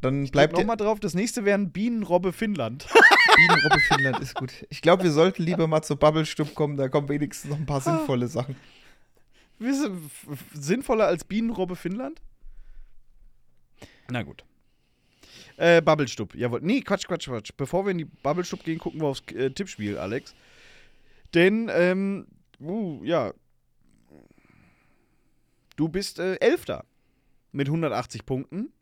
[0.00, 1.00] Dann Bleibt bleibt noch der mal drauf.
[1.00, 2.86] Das nächste wären Bienenrobbe Finnland.
[3.38, 4.66] Bienenrobbe Finnland ist gut.
[4.68, 7.80] Ich glaube, wir sollten lieber mal zur Bubble-Stub kommen, da kommen wenigstens noch ein paar
[7.80, 8.56] sinnvolle Sachen.
[9.60, 12.20] F- sinnvoller als Bienenrobbe Finnland?
[14.10, 14.44] Na gut.
[15.56, 16.60] Äh, Bubblestub, jawohl.
[16.62, 17.50] Nee, Quatsch, Quatsch, Quatsch.
[17.56, 20.34] Bevor wir in die Bubblestub gehen, gucken wir aufs äh, Tippspiel, Alex.
[21.34, 22.26] Denn, ähm,
[22.60, 23.32] uh, ja.
[25.76, 26.84] Du bist äh, Elfter
[27.52, 28.72] mit 180 Punkten.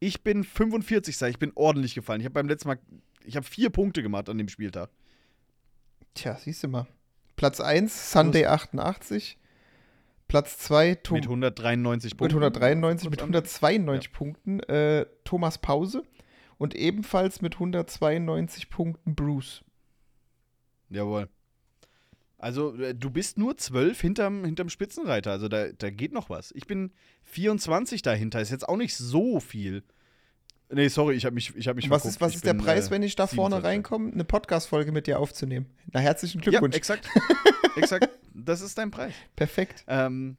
[0.00, 1.20] Ich bin 45.
[1.22, 2.20] Ich bin ordentlich gefallen.
[2.20, 2.78] Ich habe beim letzten Mal,
[3.26, 4.90] ich habe vier Punkte gemacht an dem Spieltag.
[6.14, 6.86] Tja, siehst du mal.
[7.36, 9.38] Platz 1, Sunday 88.
[10.28, 12.36] Platz 2, Tom Mit 193 mit Punkten.
[12.38, 16.02] 193, mit Und 192 Punkten äh, Thomas Pause.
[16.58, 19.62] Und ebenfalls mit 192 Punkten Bruce.
[20.88, 21.28] Jawohl.
[22.38, 25.30] Also, äh, du bist nur 12 hinterm, hinterm Spitzenreiter.
[25.30, 26.52] Also, da, da geht noch was.
[26.52, 26.92] Ich bin
[27.24, 28.40] 24 dahinter.
[28.40, 29.84] Ist jetzt auch nicht so viel.
[30.68, 32.16] Nee, sorry, ich habe mich, ich hab mich Was verguckt.
[32.16, 33.64] ist, was Ich ist der bin, Preis, äh, wenn ich da vorne 27.
[33.64, 35.66] reinkomme, eine Podcast-Folge mit dir aufzunehmen?
[35.92, 36.74] Na, herzlichen Ja, Glückwunsch.
[36.76, 37.08] exakt.
[37.76, 38.08] exakt.
[38.34, 39.14] Das ist dein Preis.
[39.36, 39.84] Perfekt.
[39.86, 40.36] Ähm,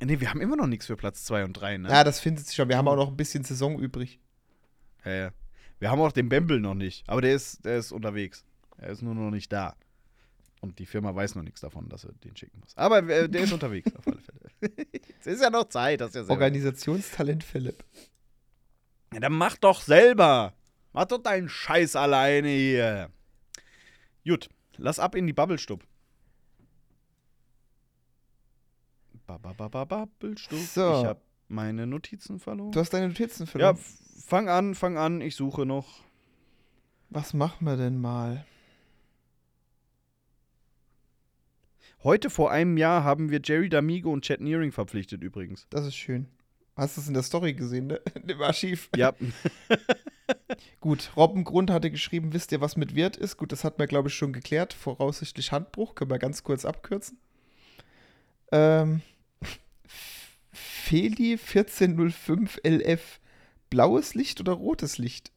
[0.00, 1.88] nee, wir haben immer noch nichts für Platz 2 und 3, ne?
[1.88, 2.68] Ja, das findet sich schon.
[2.68, 4.20] Wir haben auch noch ein bisschen Saison übrig.
[5.04, 5.30] Ja, ja.
[5.80, 7.02] Wir haben auch den Bembel noch nicht.
[7.08, 8.44] Aber der ist, der ist unterwegs.
[8.76, 9.74] Er ist nur noch nicht da.
[10.60, 12.76] Und die Firma weiß noch nichts davon, dass er den schicken muss.
[12.76, 14.72] Aber äh, der ist unterwegs, auf alle Fälle.
[15.20, 17.82] es ist ja noch Zeit, das ja Organisationstalent Philipp.
[19.12, 20.54] Ja, dann mach doch selber.
[20.92, 23.10] Mach doch deinen Scheiß alleine hier.
[24.26, 25.82] Gut, lass ab in die Bubblestub.
[29.26, 30.58] Bubblestub.
[30.58, 31.00] So.
[31.00, 32.72] Ich hab meine Notizen verloren.
[32.72, 33.76] Du hast deine Notizen Ja, verloren.
[33.76, 35.20] f- fang an, fang an.
[35.20, 36.02] Ich suche noch.
[37.10, 38.46] Was machen wir denn mal?
[42.02, 45.66] Heute vor einem Jahr haben wir Jerry D'Amigo und Chad Nearing verpflichtet übrigens.
[45.70, 46.26] Das ist schön.
[46.74, 48.00] Hast du es in der Story gesehen, ne?
[48.26, 48.88] Im Archiv.
[48.96, 49.14] Ja,
[50.80, 53.36] Gut, Robbengrund hatte geschrieben, wisst ihr, was mit Wirt ist?
[53.36, 54.72] Gut, das hat man, glaube ich, schon geklärt.
[54.72, 57.18] Voraussichtlich Handbruch, können wir ganz kurz abkürzen.
[58.50, 59.02] Ähm,
[60.52, 63.20] Feli 1405 LF.
[63.70, 65.32] Blaues Licht oder rotes Licht?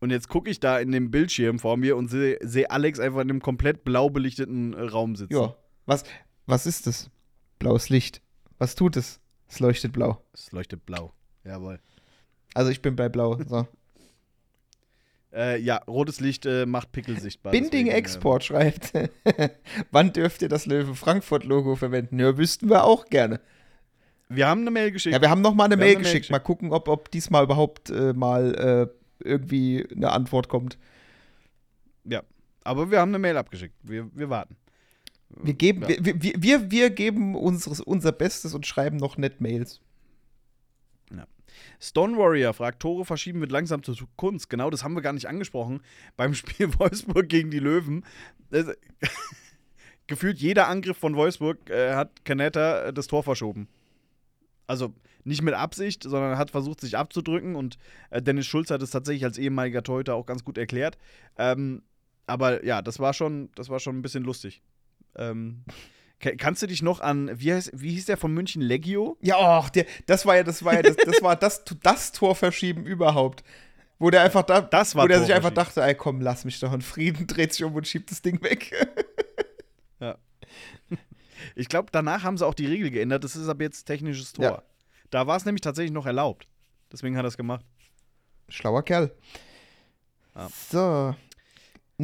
[0.00, 3.20] und jetzt gucke ich da in dem Bildschirm vor mir und sehe seh Alex einfach
[3.20, 5.34] in einem komplett blau belichteten äh, Raum sitzen.
[5.34, 5.56] Ja.
[5.86, 6.04] Was,
[6.46, 7.10] was ist das?
[7.58, 8.22] Blaues Licht.
[8.58, 9.19] Was tut es?
[9.50, 10.22] Es leuchtet blau.
[10.32, 11.12] Es leuchtet blau.
[11.44, 11.80] Jawohl.
[12.54, 13.38] Also ich bin bei blau.
[13.46, 13.66] So.
[15.32, 17.52] Äh, ja, rotes Licht äh, macht Pickel sichtbar.
[17.52, 18.92] Binding deswegen, Export schreibt.
[19.92, 22.18] Wann dürft ihr das Löwe Frankfurt Logo verwenden?
[22.18, 23.36] Ja, wüssten wir auch gerne.
[23.36, 23.38] Äh,
[24.30, 25.14] wir haben eine Mail geschickt.
[25.14, 26.30] Ja, wir haben noch mal eine Wir Mail eine Mail geschickt.
[26.30, 28.90] Mal gucken, ob, ob diesmal überhaupt äh, mal
[29.22, 30.78] äh, irgendwie eine Antwort kommt.
[32.64, 33.76] aber wir haben eine Mail abgeschickt.
[33.82, 34.56] Wir, wir warten.
[35.36, 35.88] Wir geben, Ja.
[35.88, 39.80] wir, wir, wir, wir geben unseres, unser Bestes und schreiben noch nett Mails.
[41.80, 44.50] Stone Warrior fragt, Tore verschieben wird langsam zur Kunst.
[44.50, 45.80] Genau, das haben wir gar nicht angesprochen.
[46.16, 48.04] Beim Spiel Wolfsburg gegen die Löwen.
[48.50, 48.66] Das,
[50.06, 53.68] gefühlt jeder Angriff von Wolfsburg äh, hat Canetta äh, das Tor verschoben.
[54.66, 54.92] Also
[55.24, 57.56] nicht mit Absicht, sondern hat versucht, sich abzudrücken.
[57.56, 57.78] Und
[58.10, 60.98] äh, Dennis Schulz hat es tatsächlich als ehemaliger Torhüter auch ganz gut erklärt.
[61.38, 61.82] Ähm,
[62.26, 64.62] aber ja, das war schon, das war schon ein bisschen lustig.
[65.16, 65.64] Ähm,
[66.20, 69.16] ka- kannst du dich noch an, wie, heißt, wie hieß der von München, Leggio?
[69.20, 72.86] Ja, ach, der, das war ja, das war ja, das, das war das, das Torverschieben
[72.86, 73.42] überhaupt.
[73.98, 76.58] Wo der einfach da, Das war wo der sich einfach dachte, ey, komm, lass mich
[76.58, 78.72] doch in Frieden, dreht sich um und schiebt das Ding weg.
[81.56, 83.24] Ich glaube, danach haben sie auch die Regel geändert.
[83.24, 84.44] Das ist ab jetzt technisches Tor.
[84.44, 84.62] Ja.
[85.10, 86.46] Da war es nämlich tatsächlich noch erlaubt.
[86.92, 87.64] Deswegen hat er es gemacht.
[88.48, 89.10] Schlauer Kerl.
[90.34, 90.48] Ja.
[90.70, 91.14] So.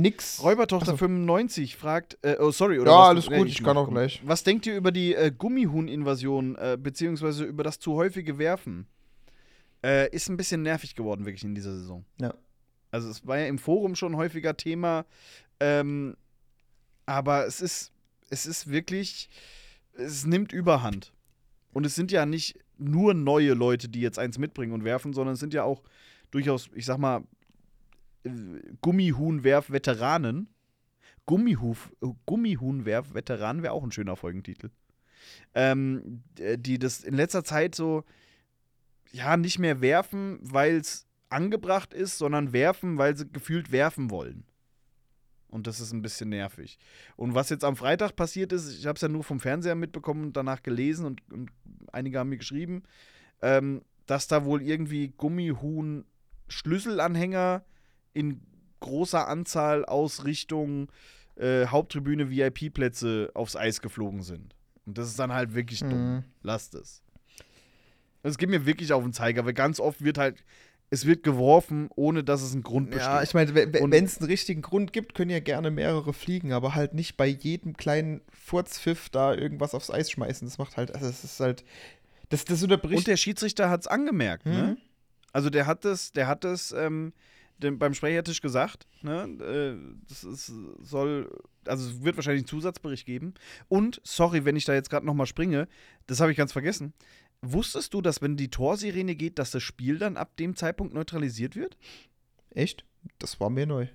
[0.00, 0.42] Nix.
[0.42, 0.96] Räubertochter so.
[0.98, 3.90] 95 fragt, äh, oh sorry, oder Ja, was- alles nee, gut, ich kann mach, auch
[3.90, 4.20] gleich.
[4.24, 8.86] Was denkt ihr über die äh, Gummihuhn-Invasion, äh, beziehungsweise über das zu häufige Werfen?
[9.84, 12.04] Äh, ist ein bisschen nervig geworden, wirklich in dieser Saison.
[12.20, 12.34] Ja.
[12.90, 15.04] Also es war ja im Forum schon ein häufiger Thema,
[15.60, 16.16] ähm,
[17.04, 17.92] aber es ist,
[18.30, 19.28] es ist wirklich,
[19.94, 21.12] es nimmt Überhand.
[21.72, 25.34] Und es sind ja nicht nur neue Leute, die jetzt eins mitbringen und werfen, sondern
[25.34, 25.82] es sind ja auch
[26.30, 27.22] durchaus, ich sag mal,
[28.80, 30.48] Gummihuhnwerf-Veteranen.
[31.26, 34.70] Gummihuhnwerf-Veteranen wäre auch ein schöner Folgentitel.
[35.54, 38.04] Ähm, die das in letzter Zeit so,
[39.12, 44.44] ja, nicht mehr werfen, weil es angebracht ist, sondern werfen, weil sie gefühlt werfen wollen.
[45.48, 46.78] Und das ist ein bisschen nervig.
[47.16, 50.26] Und was jetzt am Freitag passiert ist, ich habe es ja nur vom Fernseher mitbekommen
[50.26, 51.50] und danach gelesen und, und
[51.92, 52.82] einige haben mir geschrieben,
[53.42, 57.64] ähm, dass da wohl irgendwie Gummihuhn-Schlüsselanhänger
[58.16, 58.40] in
[58.80, 60.90] großer Anzahl aus Richtung
[61.36, 64.54] äh, Haupttribüne VIP-Plätze aufs Eis geflogen sind.
[64.86, 66.14] Und das ist dann halt wirklich dumm.
[66.16, 66.24] Mhm.
[66.42, 67.02] Lasst es.
[68.22, 70.44] Es geht mir wirklich auf den Zeiger, weil ganz oft wird halt,
[70.88, 73.06] es wird geworfen, ohne dass es einen Grund besteht.
[73.06, 76.74] Ja, ich meine, wenn es einen richtigen Grund gibt, können ja gerne mehrere fliegen, aber
[76.74, 80.46] halt nicht bei jedem kleinen Furzpfiff da irgendwas aufs Eis schmeißen.
[80.46, 81.64] Das macht halt, also es ist halt,
[82.28, 82.98] das, das unterbricht.
[82.98, 84.76] Und der Schiedsrichter hat es angemerkt, ne?
[84.76, 84.76] Mhm.
[85.32, 87.12] Also der hat es, der hat es ähm,
[87.58, 89.24] dem, beim Sprechertisch gesagt, ne?
[89.40, 90.52] Äh, das ist,
[90.82, 91.30] soll,
[91.64, 93.34] also es wird wahrscheinlich einen Zusatzbericht geben.
[93.68, 95.68] Und, sorry, wenn ich da jetzt gerade nochmal springe,
[96.06, 96.92] das habe ich ganz vergessen.
[97.42, 101.56] Wusstest du, dass wenn die Torsirene geht, dass das Spiel dann ab dem Zeitpunkt neutralisiert
[101.56, 101.76] wird?
[102.50, 102.84] Echt?
[103.18, 103.88] Das war mir neu.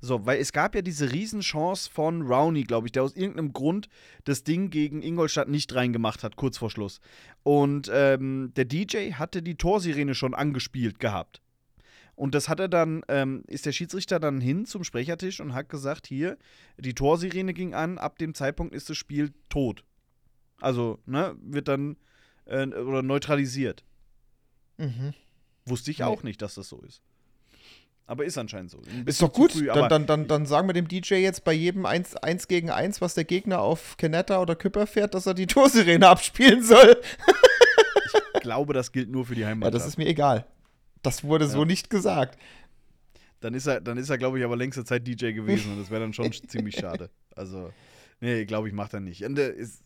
[0.00, 3.88] So, weil es gab ja diese Riesenchance von Rowney, glaube ich, der aus irgendeinem Grund
[4.24, 7.00] das Ding gegen Ingolstadt nicht reingemacht hat, kurz vor Schluss.
[7.42, 11.40] Und ähm, der DJ hatte die Torsirene schon angespielt gehabt.
[12.16, 15.68] Und das hat er dann, ähm, ist der Schiedsrichter dann hin zum Sprechertisch und hat
[15.68, 16.38] gesagt, hier,
[16.78, 19.84] die Torsirene ging an, ab dem Zeitpunkt ist das Spiel tot.
[20.60, 21.96] Also, ne, wird dann
[22.46, 23.82] äh, oder neutralisiert.
[24.78, 25.12] Mhm.
[25.66, 26.04] Wusste ich Nee.
[26.04, 27.02] auch nicht, dass das so ist.
[28.06, 28.80] Aber ist anscheinend so.
[29.06, 29.52] Ist doch gut.
[29.52, 32.68] früh, dann, dann, dann, dann sagen wir dem DJ jetzt bei jedem 1, 1 gegen
[32.70, 37.00] 1, was der Gegner auf Kenetta oder Küpper fährt, dass er die Torsirene abspielen soll.
[38.34, 39.72] Ich glaube, das gilt nur für die Ja, Heimat.
[39.72, 40.44] das ist mir egal.
[41.04, 41.64] Das wurde so Ja.
[41.66, 42.38] nicht gesagt.
[43.40, 45.90] dann ist er, dann ist er, glaube ich, aber längste Zeit DJ gewesen und das
[45.90, 47.10] wäre dann schon ziemlich schade.
[47.36, 47.70] Also,
[48.20, 49.22] nee, glaube ich, macht er nicht.
[49.24, 49.82] Und, äh, ist,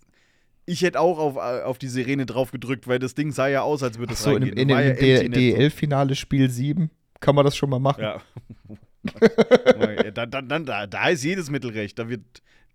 [0.65, 3.83] ich hätte auch auf, auf die Sirene drauf gedrückt, weil das Ding sah ja aus,
[3.83, 4.55] als würde es in, reingehen.
[4.55, 5.29] dem- in War dem ja so.
[5.29, 6.91] DL-Finale Spiel 7
[7.21, 8.03] kann man das schon mal machen.
[8.03, 8.23] Ja.
[10.15, 11.99] da, da, da, da ist jedes Mittel recht.
[11.99, 12.23] Da wird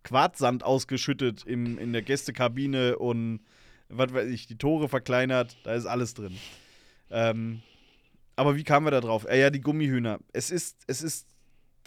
[0.03, 3.39] Quarzsand ausgeschüttet im, in der Gästekabine und
[3.89, 5.55] was weiß ich, die Tore verkleinert.
[5.63, 6.35] Da ist alles drin.
[7.11, 7.61] Ähm,
[8.35, 9.25] aber wie kamen wir da drauf?
[9.27, 10.19] Äh, ja, die Gummihühner.
[10.31, 11.27] Es ist, es ist,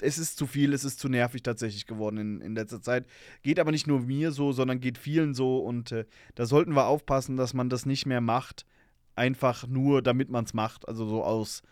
[0.00, 3.06] es ist zu viel, es ist zu nervig tatsächlich geworden in, in letzter Zeit.
[3.42, 5.58] Geht aber nicht nur mir so, sondern geht vielen so.
[5.58, 8.66] Und äh, da sollten wir aufpassen, dass man das nicht mehr macht.
[9.14, 10.86] Einfach nur, damit man es macht.
[10.86, 11.62] Also so aus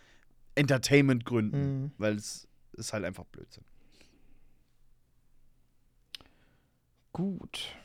[0.54, 1.82] Entertainment-Gründen.
[1.82, 1.90] Mhm.
[1.98, 3.64] Weil es ist halt einfach Blödsinn.
[7.12, 7.76] Gut.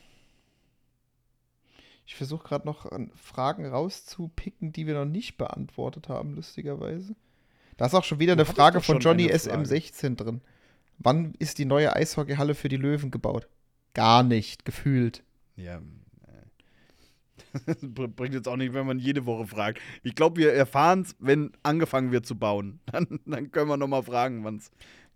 [2.10, 7.14] Ich versuche gerade noch an Fragen rauszupicken, die wir noch nicht beantwortet haben, lustigerweise.
[7.76, 9.62] Da ist auch schon wieder Du eine Frage von Johnny eine Frage.
[9.62, 10.40] SM16 drin.
[10.98, 13.46] Wann ist die neue Eishockeyhalle für die Löwen gebaut?
[13.94, 15.22] Gar nicht, gefühlt.
[15.54, 15.80] Ja.
[17.82, 19.80] Br- Bringt jetzt auch nicht, wenn man jede Woche fragt.
[20.02, 22.80] Ich glaube, wir erfahren es, wenn angefangen wird zu bauen.
[22.92, 24.70] Dann, dann können wir nochmal fragen, wann es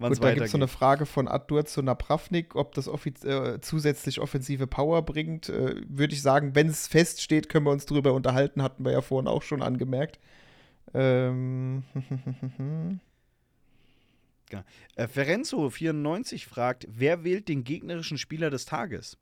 [0.09, 0.43] Gut, da gibt weitergeht.
[0.47, 5.03] es so eine Frage von Adur zu Napravnik, ob das offiz äh, zusätzlich offensive Power
[5.03, 5.49] bringt.
[5.49, 9.01] Äh, Würde ich sagen, wenn es feststeht, können wir uns drüber unterhalten, hatten wir ja
[9.03, 10.19] vorhin auch schon angemerkt.
[10.93, 11.85] Ähm,
[14.95, 19.17] Äh, Ferenzo94 fragt, wer wählt den gegnerischen Spieler des Tages?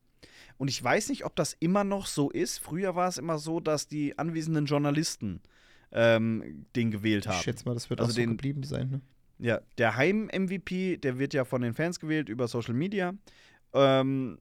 [0.58, 2.58] Und ich weiß nicht, ob das immer noch so ist.
[2.58, 5.40] Früher war es immer so, dass die anwesenden Journalisten
[5.92, 7.36] ähm, den gewählt haben.
[7.36, 8.90] ich schätze mal, das wird Also auch so den- geblieben sein.
[8.90, 9.00] Ne?
[9.38, 13.12] Ja, der Heim-MVP, der wird ja von den Fans gewählt über Social Media.
[13.72, 14.38] Ähm,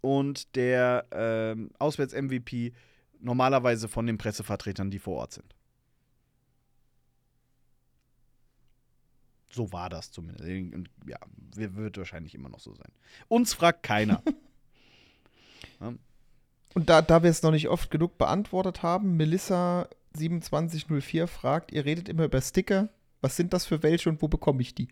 [0.00, 2.72] und der ähm, Auswärts-MVP
[3.20, 5.54] normalerweise von den Pressevertretern, die vor Ort sind.
[9.52, 10.48] So war das zumindest.
[11.06, 11.18] Ja,
[11.54, 12.90] wir- wird wahrscheinlich immer noch so sein.
[13.28, 14.22] Uns fragt keiner.
[16.74, 22.08] Und da, da wir es noch nicht oft genug beantwortet haben, Melissa2704 fragt, ihr redet
[22.08, 22.88] immer über Sticker.
[23.20, 24.88] Was sind das für welche und wo bekomme ich die?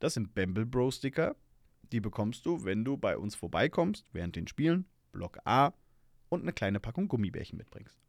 [0.00, 1.36] Das sind Bamble Bro Sticker.
[1.92, 5.72] Die bekommst du, wenn du bei uns vorbeikommst, während den Spielen, Block A
[6.28, 8.03] und eine kleine Packung Gummibärchen mitbringst.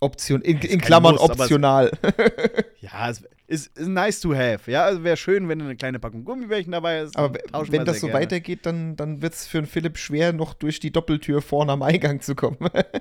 [0.00, 1.90] Option, in, in Klammern Muss, aber es- optional.
[2.80, 4.70] Ja, es ist, ist nice to have.
[4.70, 7.16] Ja, also wäre schön, wenn eine kleine Packung Gummibärchen dabei ist.
[7.16, 7.38] Aber
[7.70, 8.20] wenn das so gerne.
[8.20, 11.82] weitergeht, dann, dann wird es für einen Philipp schwer, noch durch die Doppeltür vorne am
[11.82, 12.58] Eingang zu kommen.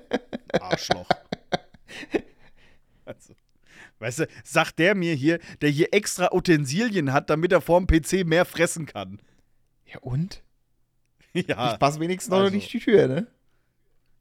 [0.59, 1.07] Arschloch.
[3.05, 3.33] also,
[3.99, 8.25] weißt du, sagt der mir hier, der hier extra Utensilien hat, damit er vorm PC
[8.25, 9.19] mehr fressen kann.
[9.85, 10.43] ja, und?
[11.33, 11.73] ja.
[11.73, 12.55] ich passe wenigstens noch also.
[12.55, 13.27] nicht die Tür, ne?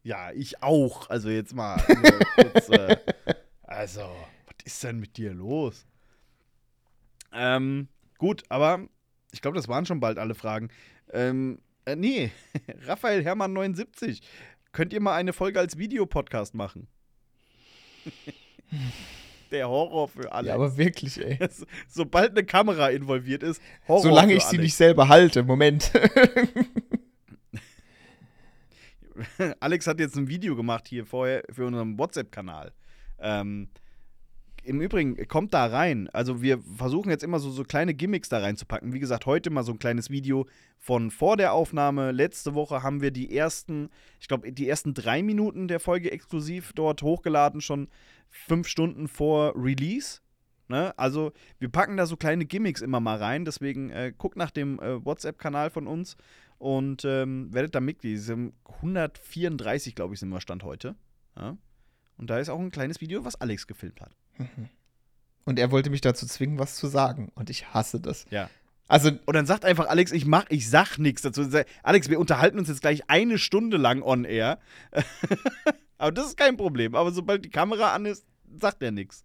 [0.05, 1.09] Ja, ich auch.
[1.11, 1.83] Also jetzt mal.
[2.37, 2.97] kurz, äh,
[3.63, 5.87] also, was ist denn mit dir los?
[7.33, 7.89] Ähm,
[8.19, 8.87] gut, aber
[9.33, 10.69] ich glaube, das waren schon bald alle Fragen.
[11.13, 12.31] Ähm, äh, nee,
[12.87, 14.21] Raphael Herrmann 79.
[14.73, 16.87] Könnt ihr mal eine Folge als Videopodcast machen?
[19.51, 20.49] Der Horror für alle.
[20.49, 21.39] Ja, aber wirklich, ey.
[21.89, 24.63] Sobald eine Kamera involviert ist, Horror Solange für ich sie Alex.
[24.63, 25.45] nicht selber halte.
[25.45, 25.93] Moment.
[29.61, 32.73] Alex hat jetzt ein Video gemacht hier vorher für unseren WhatsApp-Kanal.
[33.19, 33.69] Ähm,
[34.63, 36.09] Im Übrigen, kommt da rein.
[36.13, 38.93] Also wir versuchen jetzt immer so, so kleine Gimmicks da reinzupacken.
[38.93, 40.47] Wie gesagt, heute mal so ein kleines Video
[40.79, 42.13] von vor der Aufnahme.
[42.13, 43.91] Letzte Woche haben wir die ersten,
[44.21, 47.89] ich glaube, die ersten drei Minuten der Folge exklusiv dort hochgeladen, schon
[48.31, 50.21] fünf Stunden vor Release.
[50.69, 50.97] Ne?
[50.97, 53.45] Also wir packen da so kleine Gimmicks immer mal rein.
[53.45, 56.17] Deswegen äh, guckt nach dem äh, WhatsApp-Kanal von uns
[56.59, 58.19] und ähm, werdet da Mitglied.
[58.19, 60.97] Es sind 134, glaube ich, sind wir Stand heute.
[61.37, 61.57] Ja?
[62.17, 64.13] Und da ist auch ein kleines Video, was Alex gefilmt hat.
[65.45, 67.31] Und er wollte mich dazu zwingen, was zu sagen.
[67.35, 68.27] Und ich hasse das.
[68.31, 68.49] Ja.
[68.89, 71.49] Also, Und dann sagt einfach Alex, ich mach, ich sag nichts dazu.
[71.83, 74.59] Alex, wir unterhalten uns jetzt gleich eine Stunde lang on air.
[75.99, 76.95] Aber das ist kein Problem.
[76.95, 78.27] Aber sobald die Kamera an ist,
[78.59, 79.25] sagt er nichts.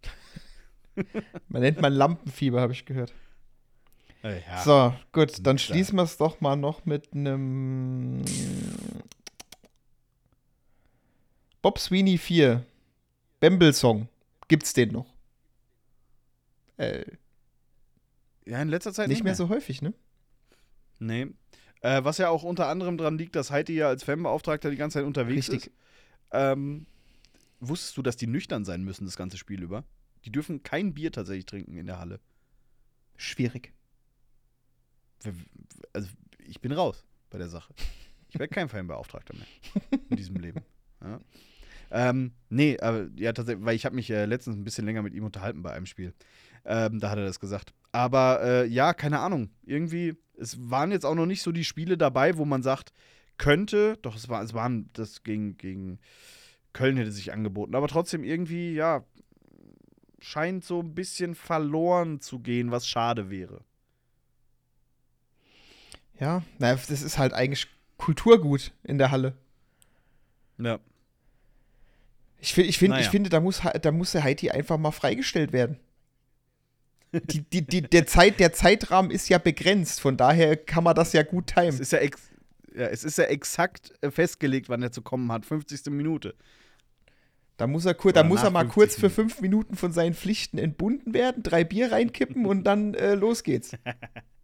[1.48, 3.14] man nennt man Lampenfieber, habe ich gehört.
[4.22, 4.62] Ja.
[4.62, 8.22] So, gut, dann schließen wir es doch mal noch mit einem
[11.62, 12.64] Bob Sweeney 4.
[13.40, 14.08] Bamble Song.
[14.48, 15.06] Gibt's den noch?
[16.76, 17.04] Äh,
[18.44, 19.94] ja, in letzter Zeit nicht mehr so häufig, ne?
[20.98, 21.28] Nee.
[21.82, 24.98] Äh, was ja auch unter anderem dran liegt, dass Heidi ja als Fanbeauftragter die ganze
[24.98, 25.68] Zeit unterwegs Richtig.
[25.68, 25.72] ist.
[26.32, 26.86] Ähm,
[27.60, 29.84] wusstest du, dass die nüchtern sein müssen, das ganze Spiel über?
[30.24, 32.20] Die dürfen kein Bier tatsächlich trinken in der Halle.
[33.16, 33.72] Schwierig.
[35.92, 36.08] Also,
[36.46, 37.72] ich bin raus bei der Sache.
[38.28, 40.60] Ich werde kein Fanbeauftragter mehr in diesem Leben.
[41.02, 41.20] Ja.
[41.90, 45.14] Ähm, nee, aber ja, tatsächlich, weil ich habe mich äh, letztens ein bisschen länger mit
[45.14, 46.14] ihm unterhalten bei einem Spiel.
[46.64, 47.74] Ähm, da hat er das gesagt.
[47.92, 49.50] Aber äh, ja, keine Ahnung.
[49.64, 52.92] Irgendwie, es waren jetzt auch noch nicht so die Spiele dabei, wo man sagt,
[53.38, 55.98] könnte, doch es, war, es waren, das gegen, gegen
[56.72, 57.74] Köln hätte sich angeboten.
[57.74, 59.04] Aber trotzdem irgendwie, ja,
[60.20, 63.64] scheint so ein bisschen verloren zu gehen, was schade wäre.
[66.20, 67.66] Ja, na, das ist halt eigentlich
[67.96, 69.34] Kulturgut in der Halle.
[70.58, 70.78] Ja.
[72.38, 73.02] Ich, ich, find, Naja.
[73.02, 75.78] ich finde, da muss, da muss der Haiti einfach mal freigestellt werden.
[77.12, 81.12] Die, die, die, der, Zeit, der Zeitrahmen ist ja begrenzt, von daher kann man das
[81.12, 81.80] ja gut Es timen.
[81.80, 82.20] ist ja, ex
[82.74, 85.44] ja, es ist ja exakt äh, festgelegt, wann er zu kommen hat.
[85.44, 85.86] 50.
[85.86, 86.34] Minute.
[87.56, 90.14] Da muss er, kur da muss er mal 50 kurz für fünf Minuten von seinen
[90.14, 93.76] Pflichten entbunden werden, drei Bier reinkippen und dann äh, los geht's.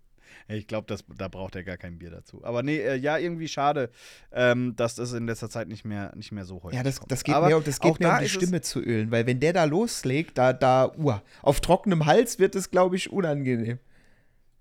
[0.49, 2.44] Ich glaube, da braucht er gar kein Bier dazu.
[2.44, 3.90] Aber nee, äh, ja, irgendwie schade,
[4.30, 7.11] ähm, dass das in letzter Zeit nicht mehr, nicht mehr so häufig Ja, das, kommt.
[7.11, 9.40] das geht Aber um- das geht auch da um die Stimme zu ölen, weil wenn
[9.40, 13.78] der da loslegt, da, da, uah, auf trockenem Hals wird es, glaube ich, unangenehm.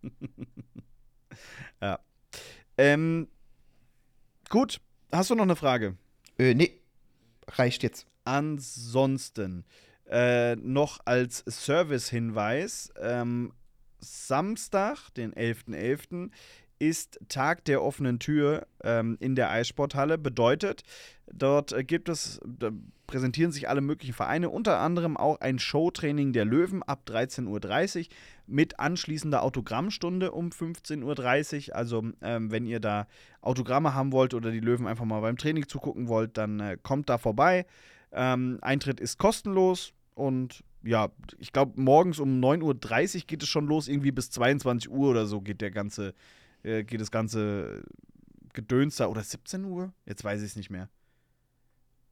[2.78, 3.30] Ähm,
[4.50, 4.82] gut,
[5.12, 5.96] hast du noch eine Frage?
[6.38, 6.72] Äh, nee,
[7.48, 8.06] reicht jetzt.
[8.26, 9.64] Ansonsten
[10.10, 13.54] äh, noch als Service-Hinweis: ähm,
[14.00, 16.32] Samstag, den 11.11.,
[16.80, 20.18] ist Tag der offenen Tür ähm, in der Eissporthalle.
[20.18, 20.84] Bedeutet,
[21.32, 22.40] dort äh, gibt es,
[23.08, 28.06] präsentieren sich alle möglichen Vereine, unter anderem auch ein Showtraining der Löwen ab 13.30 Uhr
[28.48, 31.76] mit anschließender Autogrammstunde um 15.30 Uhr.
[31.76, 33.08] Also, ähm, wenn ihr da
[33.42, 37.10] Autogramme haben wollt oder die Löwen einfach mal beim Training zugucken wollt, dann äh, kommt
[37.10, 37.66] da vorbei.
[38.12, 41.10] Ähm, Eintritt ist kostenlos und ja,
[41.40, 45.26] ich glaube, morgens um 9.30 Uhr geht es schon los, irgendwie bis 22 Uhr oder
[45.26, 46.14] so geht der ganze,
[46.64, 47.84] äh, geht das ganze
[48.54, 49.08] Gedöns da.
[49.08, 49.92] Oder 17 Uhr?
[50.06, 50.90] Jetzt weiß ich es nicht mehr.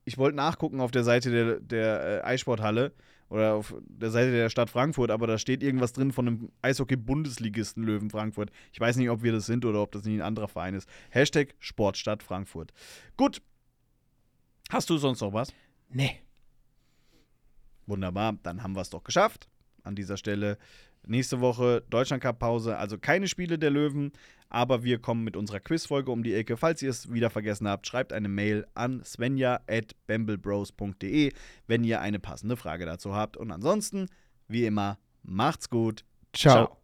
[0.05, 2.93] Ich wollte nachgucken auf der Seite der, der äh, Eissporthalle
[3.29, 7.83] oder auf der Seite der Stadt Frankfurt, aber da steht irgendwas drin von einem Eishockey-Bundesligisten
[7.83, 8.51] Löwen Frankfurt.
[8.71, 10.89] Ich weiß nicht, ob wir das sind oder ob das nicht ein anderer Verein ist.
[11.09, 12.73] Hashtag Sportstadt Frankfurt.
[13.17, 13.41] Gut.
[14.69, 15.53] Hast du sonst noch was?
[15.89, 16.22] Nee.
[17.85, 19.47] Wunderbar, dann haben wir es doch geschafft.
[19.84, 20.57] An dieser Stelle
[21.05, 24.14] nächste Woche Deutschland-Cup-Pause, also keine Spiele der Löwen,
[24.49, 26.57] aber wir kommen mit unserer Quizfolge um die Ecke.
[26.57, 31.34] Falls ihr es wieder vergessen habt, schreibt eine Mail an svenja.bamblebros.de,
[31.68, 33.35] wenn ihr eine passende Frage dazu habt.
[33.35, 34.07] Und ansonsten,
[34.47, 36.05] wie immer, macht's gut.
[36.34, 36.68] Ciao.
[36.68, 36.82] Ciao.